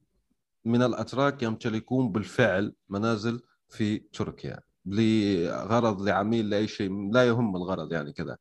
[0.68, 8.12] من الأتراك يمتلكون بالفعل منازل في تركيا لغرض لعميل لأي شيء لا يهم الغرض يعني
[8.12, 8.36] كذا.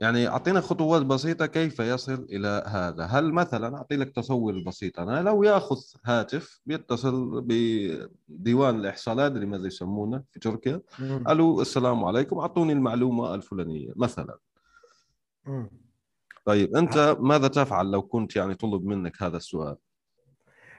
[0.00, 3.04] يعني أعطينا خطوات بسيطة كيف يصل إلى هذا.
[3.04, 7.44] هل مثلا أعطي لك تصور بسيط أنا لو يأخذ هاتف بيتصل
[8.28, 10.80] بديوان الاحصاء لا أدري ماذا يسمونه في تركيا.
[11.28, 12.38] ألو السلام عليكم.
[12.38, 14.38] أعطوني المعلومة الفلانية مثلا.
[16.44, 19.76] طيب أنت ماذا تفعل لو كنت يعني طلب منك هذا السؤال؟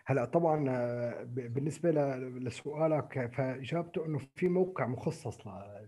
[0.06, 5.42] هلا طبعا آه، بالنسبة لسؤالك فإجابته إنه في موقع مخصص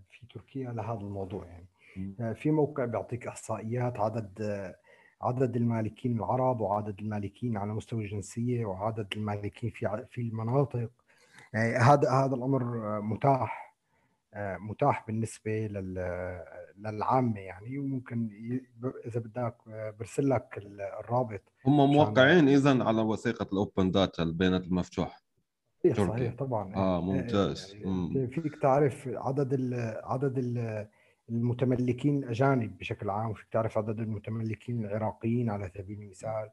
[0.09, 1.67] في تركيا لهذا الموضوع يعني.
[2.19, 4.75] آه، في موقع بيعطيك إحصائيات عدد آه،
[5.21, 10.89] عدد المالكين العرب وعدد المالكين على مستوى الجنسية وعدد المالكين في في المناطق.
[11.55, 12.63] هذا هذا الأمر
[13.01, 13.72] متاح.
[14.37, 15.51] متاح بالنسبة
[16.77, 18.29] للعامة يعني وممكن
[19.05, 19.55] إذا بدك
[19.99, 20.61] برسل لك
[20.99, 25.23] الرابط هم موقعين اذا على وثيقة ال open data البيانات المفتوح
[25.83, 27.75] صحيح صحيح طبعا آه ممتاز.
[27.75, 30.87] يعني فيك تعرف عدد ال عدد ال
[31.29, 36.49] المتملكين الاجانب بشكل عام فيك تعرف عدد المتملكين العراقيين على سبيل المثال.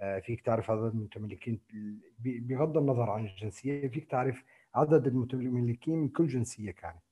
[0.00, 1.60] آه، فيك تعرف عدد المتملكين
[2.20, 4.42] بغض النظر عن الجنسية فيك تعرف
[4.74, 6.84] عدد المتملكين من كل جنسية كانت.
[6.84, 7.05] يعني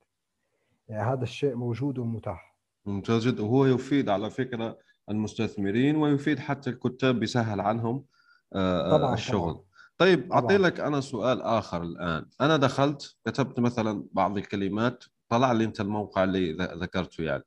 [0.91, 2.57] هذا الشيء موجود ومتاح.
[2.87, 3.43] ممتاز جدا.
[3.43, 4.79] وهو يفيد على فكرة
[5.11, 8.05] المستثمرين ويفيد حتى الكتاب بيسهل عنهم
[8.53, 9.53] آه، آه، طبعا الشغل.
[9.53, 9.65] طبعا.
[9.99, 12.27] طيب أعطي لك أنا سؤال آخر الآن.
[12.41, 17.45] أنا دخلت كتبت مثلا بعض الكلمات طلع لي أنت الموقع اللي ذكرته يعني.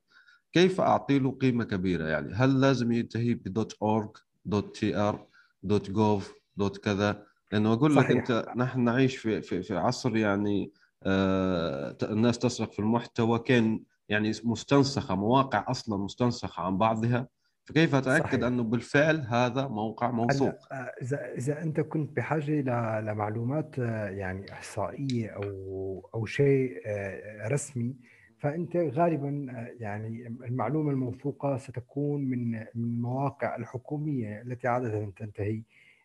[0.52, 4.10] كيف أعطي له قيمة كبيرة يعني؟ هل لازم ينتهي ب dot
[4.44, 5.26] org dot tr
[5.62, 10.72] دوت جوف دوت كذا؟ لأنه أقول لك أنت نحن نعيش في في في عصر يعني
[11.06, 17.28] الناس تسرق في المحتوى كان يعني مستنسخة مواقع أصلا مستنسخة عن بعضها.
[17.64, 18.44] فكيف أتأكد صحيح.
[18.44, 22.60] أنه بالفعل هذا موقع موثوق؟ آه، إذا إذا أنت كنت بحاجة
[23.00, 27.96] لمعلومات آه، يعني إحصائية أو أو شيء آه، رسمي
[28.38, 29.46] فأنت غالبا
[29.80, 35.62] يعني المعلومة الموثوقة ستكون من من المواقع الحكومية التي عادة تنتهي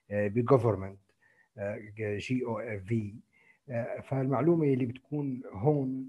[0.09, 0.99] ب
[1.97, 3.13] government g o v
[4.03, 6.07] فالمعلومة اللي بتكون هون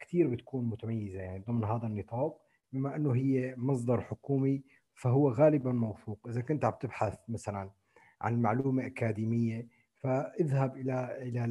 [0.00, 2.40] كثير بتكون متميزة يعني ضمن هذا النطاق
[2.72, 4.62] بما إنه هي مصدر حكومي
[4.94, 6.28] فهو غالبا موثوق.
[6.28, 7.70] إذا كنت عم تبحث مثلا
[8.20, 11.44] عن معلومة أكاديمية فاذهب إلى إلى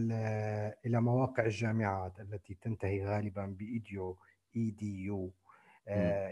[0.86, 4.17] إلى مواقع الجامعات التي تنتهي غالبا ب edu
[4.55, 5.32] e d u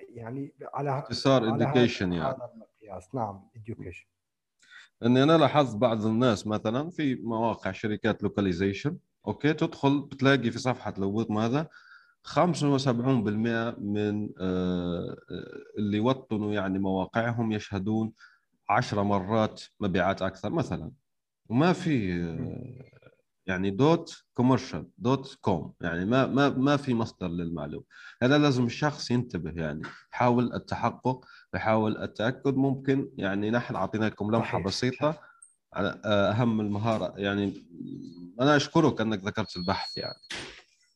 [0.10, 2.36] يعني على اختصار education يعني.
[2.36, 3.16] هذا المقياس.
[3.16, 4.08] نعم education
[5.06, 10.94] اني أنا لاحظت بعض الناس مثلا في مواقع شركات localization okay تدخل بتلاقي في صفحة
[10.98, 11.68] لوط ماذا
[12.24, 15.18] 75% من آه،
[15.78, 18.14] اللي وطنوا يعني مواقعهم يشهدون
[18.70, 20.92] 10 مرات مبيعات أكثر مثلا.
[21.50, 23.02] وما في آه،
[23.46, 27.86] يعني dot commercial dot com يعني ما ما ما في مصدر للمعلومة.
[28.22, 29.82] هذا لازم الشخص ينتبه يعني
[30.14, 31.26] يحاول التحقق
[31.56, 33.10] يحاول التاكد ممكن.
[33.18, 34.66] يعني نحن اعطيناكم لمحة صحيح.
[34.66, 35.20] بسيطة
[35.74, 37.14] على آه، أهم المهارة.
[37.18, 37.54] يعني
[38.42, 40.20] أنا أشكرك أنك ذكرت البحث يعني.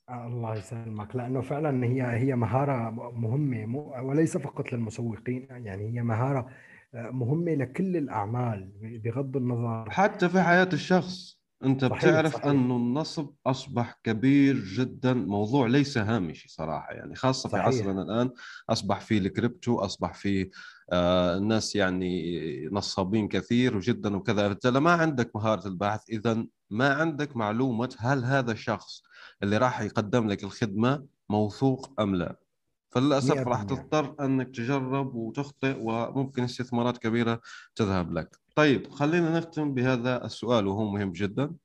[0.09, 1.15] الله يسلمك.
[1.15, 6.49] لأنه فعلا هي هي مهارة مهمة وليس فقط للمسوقين يعني هي مهارة
[6.95, 8.71] آه، مهمة لكل الأعمال
[9.03, 9.89] بغض النظر.
[9.89, 11.44] حتى في حياة الشخص.
[11.65, 12.45] أنت صحيح بتعرف صحيح.
[12.45, 17.69] أنه النصب أصبح كبير جدا موضوع ليس هامشي صراحة يعني خاصة صحيح.
[17.69, 18.31] في عصرنا الآن
[18.69, 20.49] أصبح في الكريبتو أصبح في
[20.91, 27.37] آه الناس يعني نصابين كثير جدا وكذا أنت ما عندك مهارة البحث اذا ما عندك
[27.37, 29.03] معلومة هل هذا الشخص
[29.43, 32.39] اللي راح يقدم لك الخدمة موثوق أم لا
[32.89, 37.41] فللأسف راح تضطر أنك تجرب وتخطئ وممكن استثمارات كبيرة
[37.75, 41.55] تذهب لك طيب خلينا نختم بهذا السؤال وهو مهم جدا.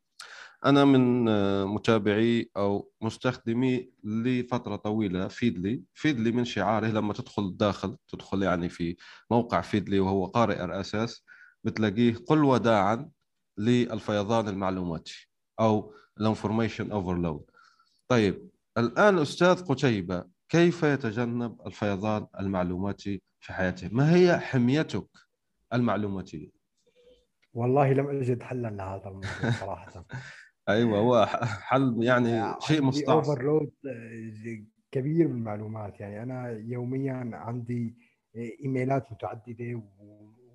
[0.66, 1.24] أنا من
[1.64, 5.82] متابعي أو مستخدمي لفترة طويلة فيدلي.
[5.94, 8.96] فيدلي من شعاره لما تدخل داخل تدخل يعني في
[9.30, 11.24] موقع فيدلي وهو قارئ ال RSS
[11.64, 13.10] بتلاقيه قل وداعا
[13.58, 15.28] للفيضان المعلوماتي
[15.60, 17.44] أو ال information overload.
[18.08, 25.08] طيب الآن أستاذ قتيبة كيف يتجنب الفيضان المعلوماتي في حياته؟ ما هي حميتك
[25.72, 26.59] المعلوماتية؟
[27.54, 30.04] والله لم أجد حلا لهذا الموضوع صراحة.
[30.68, 31.26] أيوه هو
[31.62, 33.30] حل يعني شيء مستعصي.
[33.30, 37.96] overload آه، كبير بالمعلومات يعني أنا يوميا عندي
[38.36, 39.82] إيميلات متعددة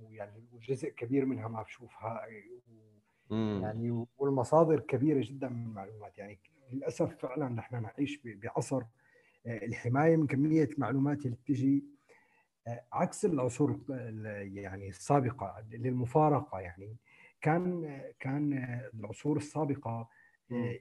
[0.02, 2.22] ويعني جزء كبير منها ما بشوفها
[3.32, 6.18] يعني والمصادر كبيرة جدا من المعلومات.
[6.18, 6.40] يعني
[6.72, 8.82] للأسف فعلا نحن نعيش بعصر
[9.46, 12.05] آه، الحماية من كمية المعلومات اللي بتجي آه،
[12.94, 13.80] عكس العصور
[14.54, 16.98] يعني السابقة للمفارقة يعني
[17.42, 18.54] كان كان
[18.94, 20.10] العصور السابقة
[20.52, 20.80] آه،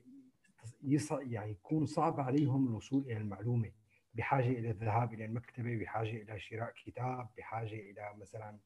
[1.10, 3.70] يعني يكون صعب عليهم الوصول إلى المعلومة
[4.14, 8.58] بحاجة إلى الذهاب إلى المكتبة بحاجة إلى شراء كتاب بحاجة إلى مثلا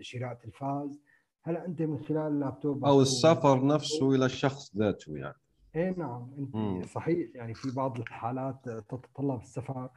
[0.00, 1.00] شراء تلفاز.
[1.42, 5.34] هلأ أنت من خلال اللابتوب أو السفر نفسه إلى الشخص ذاته يعني.
[5.76, 6.82] إيه نعم أنت مم.
[6.86, 9.88] صحيح يعني في بعض الحالات تتطلب السفر.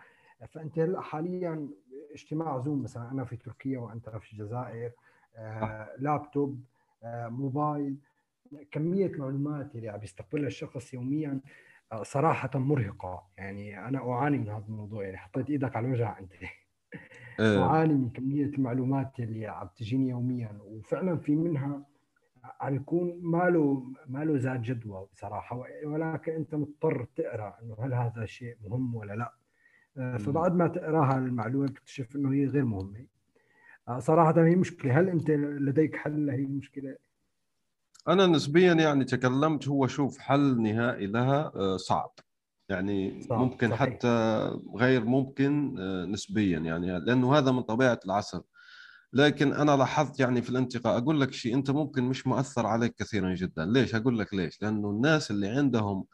[0.50, 1.70] فأنت هلأ حاليا
[2.14, 4.92] اجتماع زوم مثلا أنا في تركيا وأنت في الجزائر
[5.36, 6.64] آه لابتوب
[7.04, 7.98] آه موبايل
[8.72, 11.40] كمية معلومات اللي عم يستقبلها الشخص يوميا
[11.92, 13.24] آه صراحة مرهقة.
[13.38, 16.32] يعني أنا أعاني من هذا الموضوع يعني حطيت إيدك على الوجع أنت.
[17.40, 17.64] آه.
[17.70, 20.58] أعاني من كمية المعلومات اللي عم تجيني يوميا.
[20.62, 21.86] وفعلا في منها
[22.62, 27.94] عم يكون ما له ما له ذات جدوى بصراحه ولكن انت مضطر تقرأ إنه هل
[27.94, 29.34] هذا الشيء مهم ولا لا.
[29.96, 33.06] فبعد ما تقراها المعلومة بتكتشف إنه هي غير مهمة.
[33.88, 35.00] آه، صراحة هي مشكلة.
[35.00, 36.96] هل أنت لديك حل لهي المشكلة؟
[38.08, 42.12] أنا نسبيا يعني تكلمت هو شوف حل نهائي لها آه، صعب.
[42.70, 43.40] يعني صعب.
[43.40, 43.80] ممكن صحيح.
[43.80, 45.76] حتى غير ممكن
[46.12, 48.42] نسبيا يعني لأنه هذا من طبيعة العصر.
[49.14, 53.34] لكن أنا لاحظت يعني في الانتقاء أقول لك شيء أنت ممكن مش مؤثر عليك كثيرا
[53.34, 53.66] جدا.
[53.66, 56.06] ليش؟ أقول لك ليش؟ لأنه الناس اللي عندهم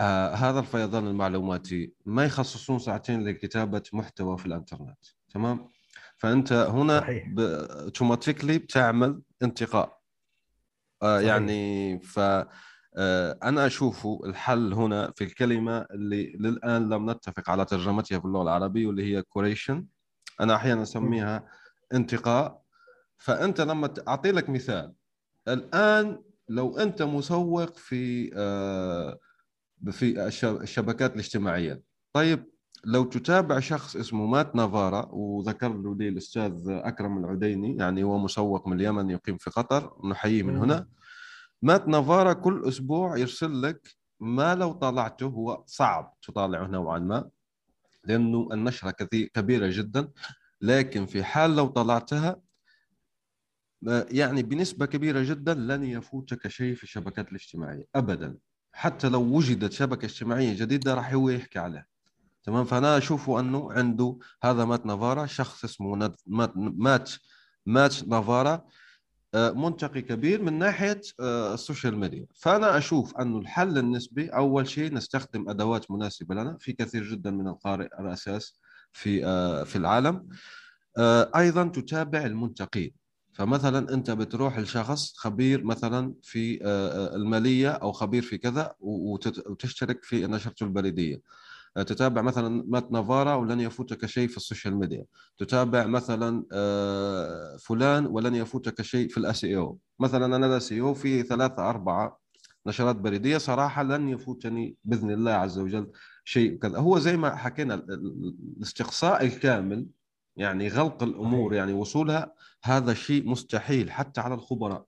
[0.00, 4.98] آه هذا الفيضان المعلوماتي ما يخصصون ساعتين لكتابة محتوى في الإنترنت
[5.30, 5.70] تمام؟
[6.16, 10.00] فأنت هنا automatically بتعمل انتقاء.
[11.02, 11.28] آه صحيح.
[11.28, 12.20] يعني ف
[12.96, 18.42] آه، أنا اشوفه الحل هنا في الكلمة اللي للآن لم نتفق على ترجمتها في اللغة
[18.42, 19.86] العربية واللي هي curation
[20.40, 21.46] أنا أحيانا أسميها
[21.94, 22.62] انتقاء.
[23.18, 24.92] فأنت لما أعطي لك مثال.
[25.48, 29.18] الآن لو أنت مسوق في آه،
[29.90, 30.28] في
[30.62, 31.82] الشبكات الاجتماعية.
[32.12, 32.44] طيب
[32.84, 38.68] لو تتابع شخص اسمه مات نافارا وذكر له لي الأستاذ أكرم العديني يعني هو مسوق
[38.68, 40.88] من اليمن يقيم في قطر نحييه من هنا.
[41.62, 47.30] مات نافارا كل أسبوع يرسل لك ما لو طالعته هو صعب تطالعه نوعا ما
[48.04, 50.08] لأنه النشرة كبيرة جدا.
[50.60, 52.40] لكن في حال لو طلعتها
[54.10, 58.36] يعني بنسبة كبيرة جدا لن يفوتك شيء في الشبكات الاجتماعية أبدا.
[58.74, 61.86] حتى لو وجدت شبكة اجتماعية جديدة راح هو يحكي عليها.
[62.42, 67.10] تمام؟ فأنا أشوف أنه عنده هذا مات نافارا شخص اسمه مات
[67.66, 68.64] مات نافارا
[69.34, 72.26] آه، منتقي كبير من ناحية آه، ال social media.
[72.34, 77.48] فأنا أشوف أنه الحل النسبي أول شيء نستخدم أدوات مناسبة لنا في كثير جدا من
[77.48, 78.60] القارئ ال RSS
[78.92, 80.28] في آه، في العالم.
[81.36, 83.03] أيضا تتابع المنتقين.
[83.34, 90.26] فمثلا أنت بتروح لشخص خبير مثلا في آه، المالية أو خبير في كذا وتشترك في
[90.26, 91.20] نشرته البريديه
[91.82, 95.04] تتابع مثلا Matt Navarra ولن يفوتك شيء في ال social media.
[95.38, 96.44] تتابع مثلا
[97.58, 102.20] فلان ولن يفوتك شيء في الاس أو مثلا أنا ال SEO في ثلاثة أربعة
[102.66, 105.90] نشرات بريدية صراحة لن يفوتني بإذن الله عز وجل
[106.24, 106.78] شيء كذا.
[106.78, 109.86] هو زي ما حكينا الاستقصاء الكامل
[110.36, 114.84] يعني غلق الأمور يعني وصولها هذا شيء مستحيل حتى على الخبراء.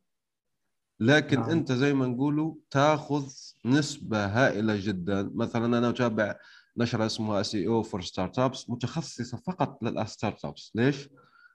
[1.00, 1.50] لكن نعم.
[1.50, 3.32] أنت زي ما نقولوا تاخذ
[3.64, 5.30] نسبة هائلة جدا.
[5.34, 6.36] مثلا أنا أتابع
[6.76, 11.08] نشرة اسمها SEO for Startups متخصصة فقط لل startups ليش؟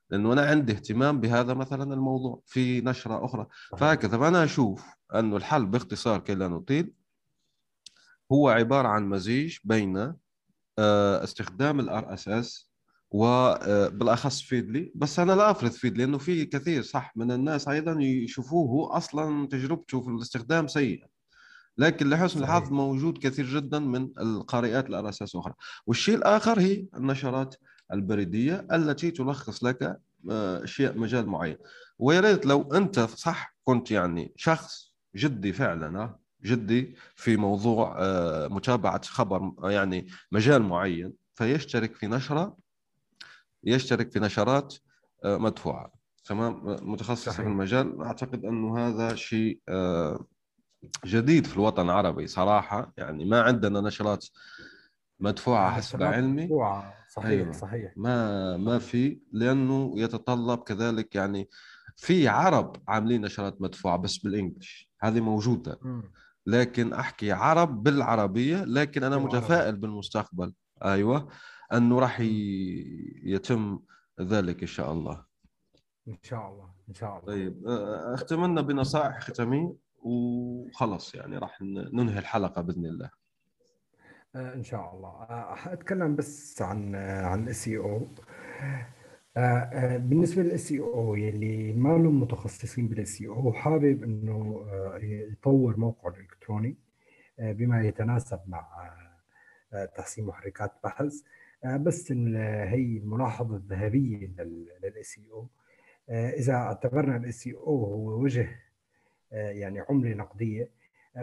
[0.09, 2.41] لأنه أنا عندي اهتمام بهذا مثلا الموضوع.
[2.45, 3.47] في نشرة أخرى.
[3.78, 6.93] فهكذا فانا أشوف أنه الحل باختصار كي لا نطيل
[8.32, 9.97] هو عبارة عن مزيج بين
[10.80, 12.70] آه، استخدام ال RSS
[13.12, 14.91] وبالاخص Feedly.
[14.95, 20.01] بس أنا لا أفرض Feedly لأنه في كثير صح من الناس أيضا يشوفوه أصلا تجربته
[20.01, 21.05] في الاستخدام سيئة.
[21.78, 25.53] لكن لحسن الحظ موجود كثير جدا من القارئات ال RSS أخرى.
[25.86, 27.55] والشيء الآخر هي النشرات
[27.93, 29.99] البريدية التي تلخص لك
[30.32, 31.57] آه، أشياء مجال معين.
[31.99, 39.01] ويا ريت لو أنت صح كنت يعني شخص جدي فعلا جدي في موضوع آه، متابعة
[39.05, 42.57] خبر يعني مجال معين فيشترك في نشرة
[43.64, 44.76] يشترك في نشرات
[45.24, 45.93] آه، مدفوعة.
[46.26, 48.01] تمام؟ متخصصه في المجال.
[48.01, 49.59] أعتقد أنه هذا شيء
[51.05, 52.93] جديد في الوطن العربي صراحة.
[52.97, 54.26] يعني ما عندنا نشرات
[55.20, 56.43] مدفوعة حسب علمي.
[56.43, 56.93] مدفوعة.
[57.09, 57.51] صحيح أيوة.
[57.51, 57.93] صحيح.
[57.95, 61.49] ما ما في لأنه يتطلب كذلك يعني
[61.95, 64.89] في عرب عاملين نشرات مدفوعة بس بالإنجلش.
[65.01, 65.80] هذه موجودة.
[66.45, 70.53] لكن أحكي عرب بالعربية لكن أنا متفائل بالمستقبل.
[70.84, 71.28] أيوه.
[71.74, 72.19] أنه راح
[73.24, 73.80] يتم
[74.22, 75.26] ذلك إن شاء الله.
[76.07, 77.26] إن شاء الله إن شاء الله.
[77.26, 77.63] طيب
[78.13, 81.61] أختمنا بنصائح ختاميه وخلص يعني راح
[81.93, 83.09] ننهي الحلقة بإذن الله.
[84.36, 85.26] إن شاء الله.
[85.55, 88.07] حاتكلم بس عن عن الإس أو.
[89.97, 94.65] بالنسبة للإس أو يلي ما لهم متخصصين بالإس أو حابب إنه
[95.01, 96.78] يطور موقعه الالكتروني
[97.39, 98.93] بما يتناسب مع
[99.95, 101.13] تحسين محركات بحث.
[101.66, 104.28] بس هي الملاحظة الذهبية
[104.84, 105.47] للإس أو.
[106.09, 108.59] إذا اعتبرنا الإس أو هو وجه
[109.32, 110.70] يعني عملة نقدية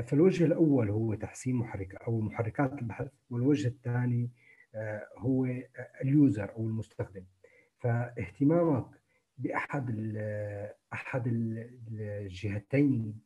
[0.07, 4.31] فالوجه الأول هو تحسين محرك أو محركات البحث والوجه الثاني
[5.17, 5.47] هو
[6.03, 7.25] اليوزر أو المستخدم.
[7.79, 8.87] فاهتمامك
[9.39, 10.17] بأحد
[10.93, 11.23] أحد
[11.93, 13.21] الجهتين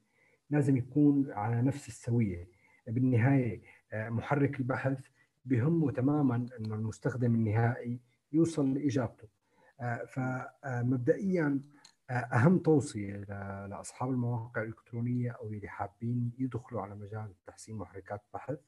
[0.51, 2.49] لازم يكون على نفس السوية.
[2.87, 3.61] بالنهاية
[3.95, 4.99] محرك البحث
[5.45, 8.01] بهمه تماما إنه المستخدم النهائي
[8.33, 9.29] يوصل لإجابته.
[10.07, 11.61] فمبدئيا
[12.11, 13.17] أهم توصية
[13.67, 18.59] لأصحاب المواقع الإلكترونية أو اللي حابين يدخلوا على مجال تحسين محركات بحث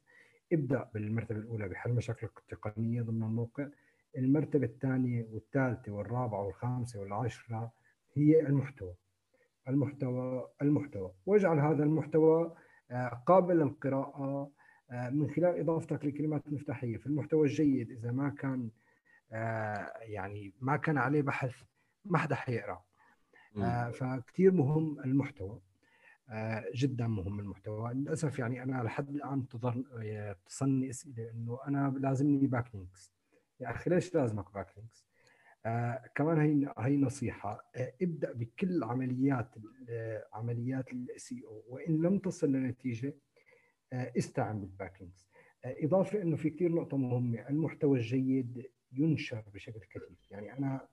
[0.53, 3.69] ابدأ بالمرتبة الأولى بحل مشاكلك التقنية ضمن الموقع.
[4.17, 7.73] المرتبة الثانية والثالثة والرابعة والخامسة والعاشرة
[8.15, 8.95] هي المحتوى.
[9.69, 11.13] المحتوى المحتوى.
[11.27, 12.55] واجعل هذا المحتوى
[13.27, 14.51] قابل للقراءة
[14.91, 16.97] من خلال اضافتك لكلمات مفتاحية.
[16.97, 18.71] في المحتوى الجيد إذا ما كان
[20.01, 21.63] يعني ما كان عليه بحث
[22.05, 22.85] ما حدا حيقرأ.
[23.57, 25.61] آه فكتير مهم المحتوى.
[26.29, 27.95] آه جدا مهم المحتوى.
[27.95, 33.13] للأسف يعني أنا لحد الآن بتصلني أسئلة إنه أنا لازمني backlinks
[33.61, 35.07] يا أخي ليش لازمك backlinks؟
[35.67, 37.61] آه كمان هي هي نصيحة.
[37.77, 39.55] آه ابدأ بكل عمليات
[40.33, 43.15] عمليات ال SEO وإن لم تصل لنتيجة آه
[43.95, 45.27] استعن بال backlinks
[45.65, 50.89] آه إضافة إنه في كثير نقطة مهمة المحتوى الجيد ينشر بشكل كثير يعني أنا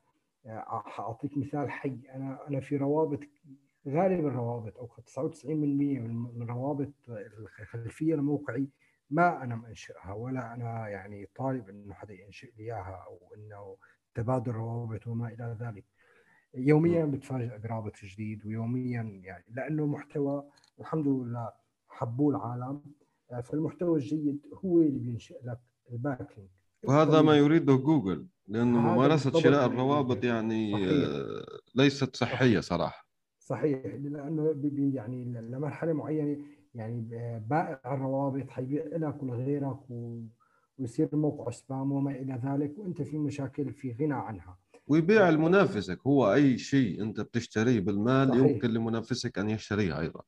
[0.86, 1.98] حأعطيك مثال حي.
[2.16, 3.20] أنا أنا في روابط
[3.88, 8.68] غالب الروابط أو 99% من روابط الخلفية لموقعي
[9.10, 13.78] ما أنا منشئها ولا أنا يعني طالب إنه حدا ينشئ لي إياها أو إنه
[14.16, 15.86] تبادل روابط وما إلى ذلك.
[16.54, 20.50] يوميا بتفاجئ برابط جديد ويوميا يعني لأنه محتوى
[20.80, 21.52] الحمد لله
[22.02, 22.82] حبوه العالم
[23.44, 25.60] فالمحتوى الجيد هو اللي بينشئ لك
[25.92, 26.50] ال backlink
[26.84, 31.10] وهذا ما يريده جوجل لأنه ممارسة شراء الروابط يعني صحيح.
[31.76, 33.08] ليست صحية صراحة.
[33.40, 34.56] صحيح لأنه
[34.94, 36.46] يعني لمرحلة معينة
[36.76, 37.02] يعني
[37.50, 40.22] بائع الروابط حيبيع لك ولغيرك و...
[40.78, 44.58] ويصير الموقع سبام وما إلى ذلك وأنت في مشاكل في غنى عنها.
[44.88, 48.42] ويبيع لمنافسك هو أي شيء أنت بتشتريه بالمال صحيح.
[48.44, 50.22] يمكن لمنافسك أن يشتريه أيضا.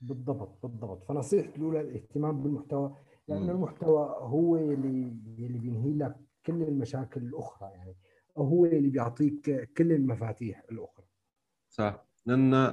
[0.00, 1.04] بالضبط بالضبط.
[1.04, 2.96] فنصيحتي الأولى الاهتمام بالمحتوى
[3.28, 6.16] لأنه المحتوى هو اللي اللي بينهي لك
[6.46, 7.96] كل المشاكل الأخرى يعني.
[8.38, 11.04] هو اللي بيعطيك كل المفاتيح الأخرى.
[11.68, 12.06] صح.
[12.26, 12.72] لأن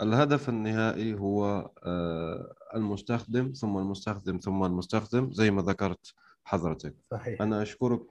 [0.00, 1.70] الهدف النهائي هو
[2.74, 6.14] المستخدم ثم المستخدم ثم المستخدم زي ما ذكرت
[6.44, 6.94] حضرتك.
[7.10, 7.42] صحيح.
[7.42, 8.02] أنا أشكرك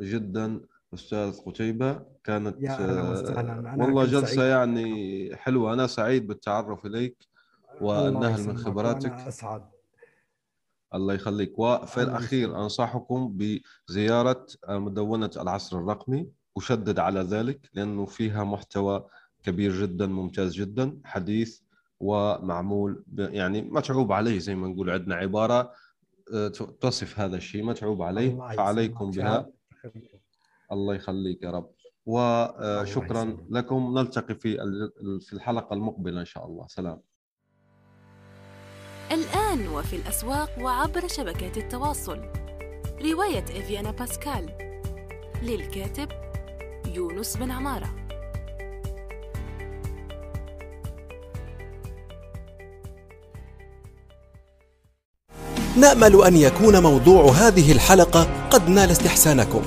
[0.00, 0.60] جدا
[0.94, 2.02] أستاذ قتيبة.
[2.24, 3.74] كانت يا أهلا وسهلا.
[3.74, 4.50] أنا والله جلسة سعيد.
[4.50, 5.72] يعني حلوة.
[5.72, 7.31] أنا سعيد بالتعرف إليك.
[7.82, 9.12] والنهل من خبراتك.
[9.12, 9.70] أنا أسعد.
[10.94, 11.58] الله يخليك.
[11.58, 16.28] وفي الأخير أنصحكم بزيارة مدونة العصر الرقمي.
[16.56, 19.06] أشدد على ذلك لأنه فيها محتوى
[19.42, 21.60] كبير جدا ممتاز جدا حديث
[22.00, 24.90] ومعمول يعني متعوب عليه زي ما نقول.
[24.90, 25.72] عندنا عبارة
[26.80, 28.36] تصف هذا الشيء متعوب عليه.
[28.36, 29.50] فعليكم بها.
[30.72, 31.70] الله يخليك يا رب.
[32.06, 33.98] وشكرا لكم.
[33.98, 34.56] نلتقي في
[35.20, 36.66] في الحلقة المقبلة إن شاء الله.
[36.68, 37.00] سلام.
[39.12, 42.18] الآن وفي الأسواق وعبر شبكات التواصل.
[43.02, 44.48] رواية إفيانا باسكال.
[45.42, 46.08] للكاتب
[46.94, 47.90] يونس بن عمارة.
[55.76, 59.62] نأمل أن يكون موضوع هذه الحلقة قد نال استحسانكم.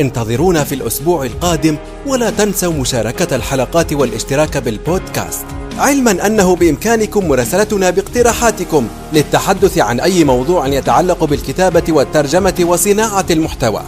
[0.00, 1.76] انتظرونا في الأسبوع القادم
[2.06, 5.46] ولا تنسوا مشاركة الحلقات والاشتراك بالبودكاست.
[5.78, 13.82] علما أنه بإمكانكم مراسلتنا باقتراحاتكم للتحدث عن أي موضوع يتعلق بالكتابة والترجمة وصناعة المحتوى.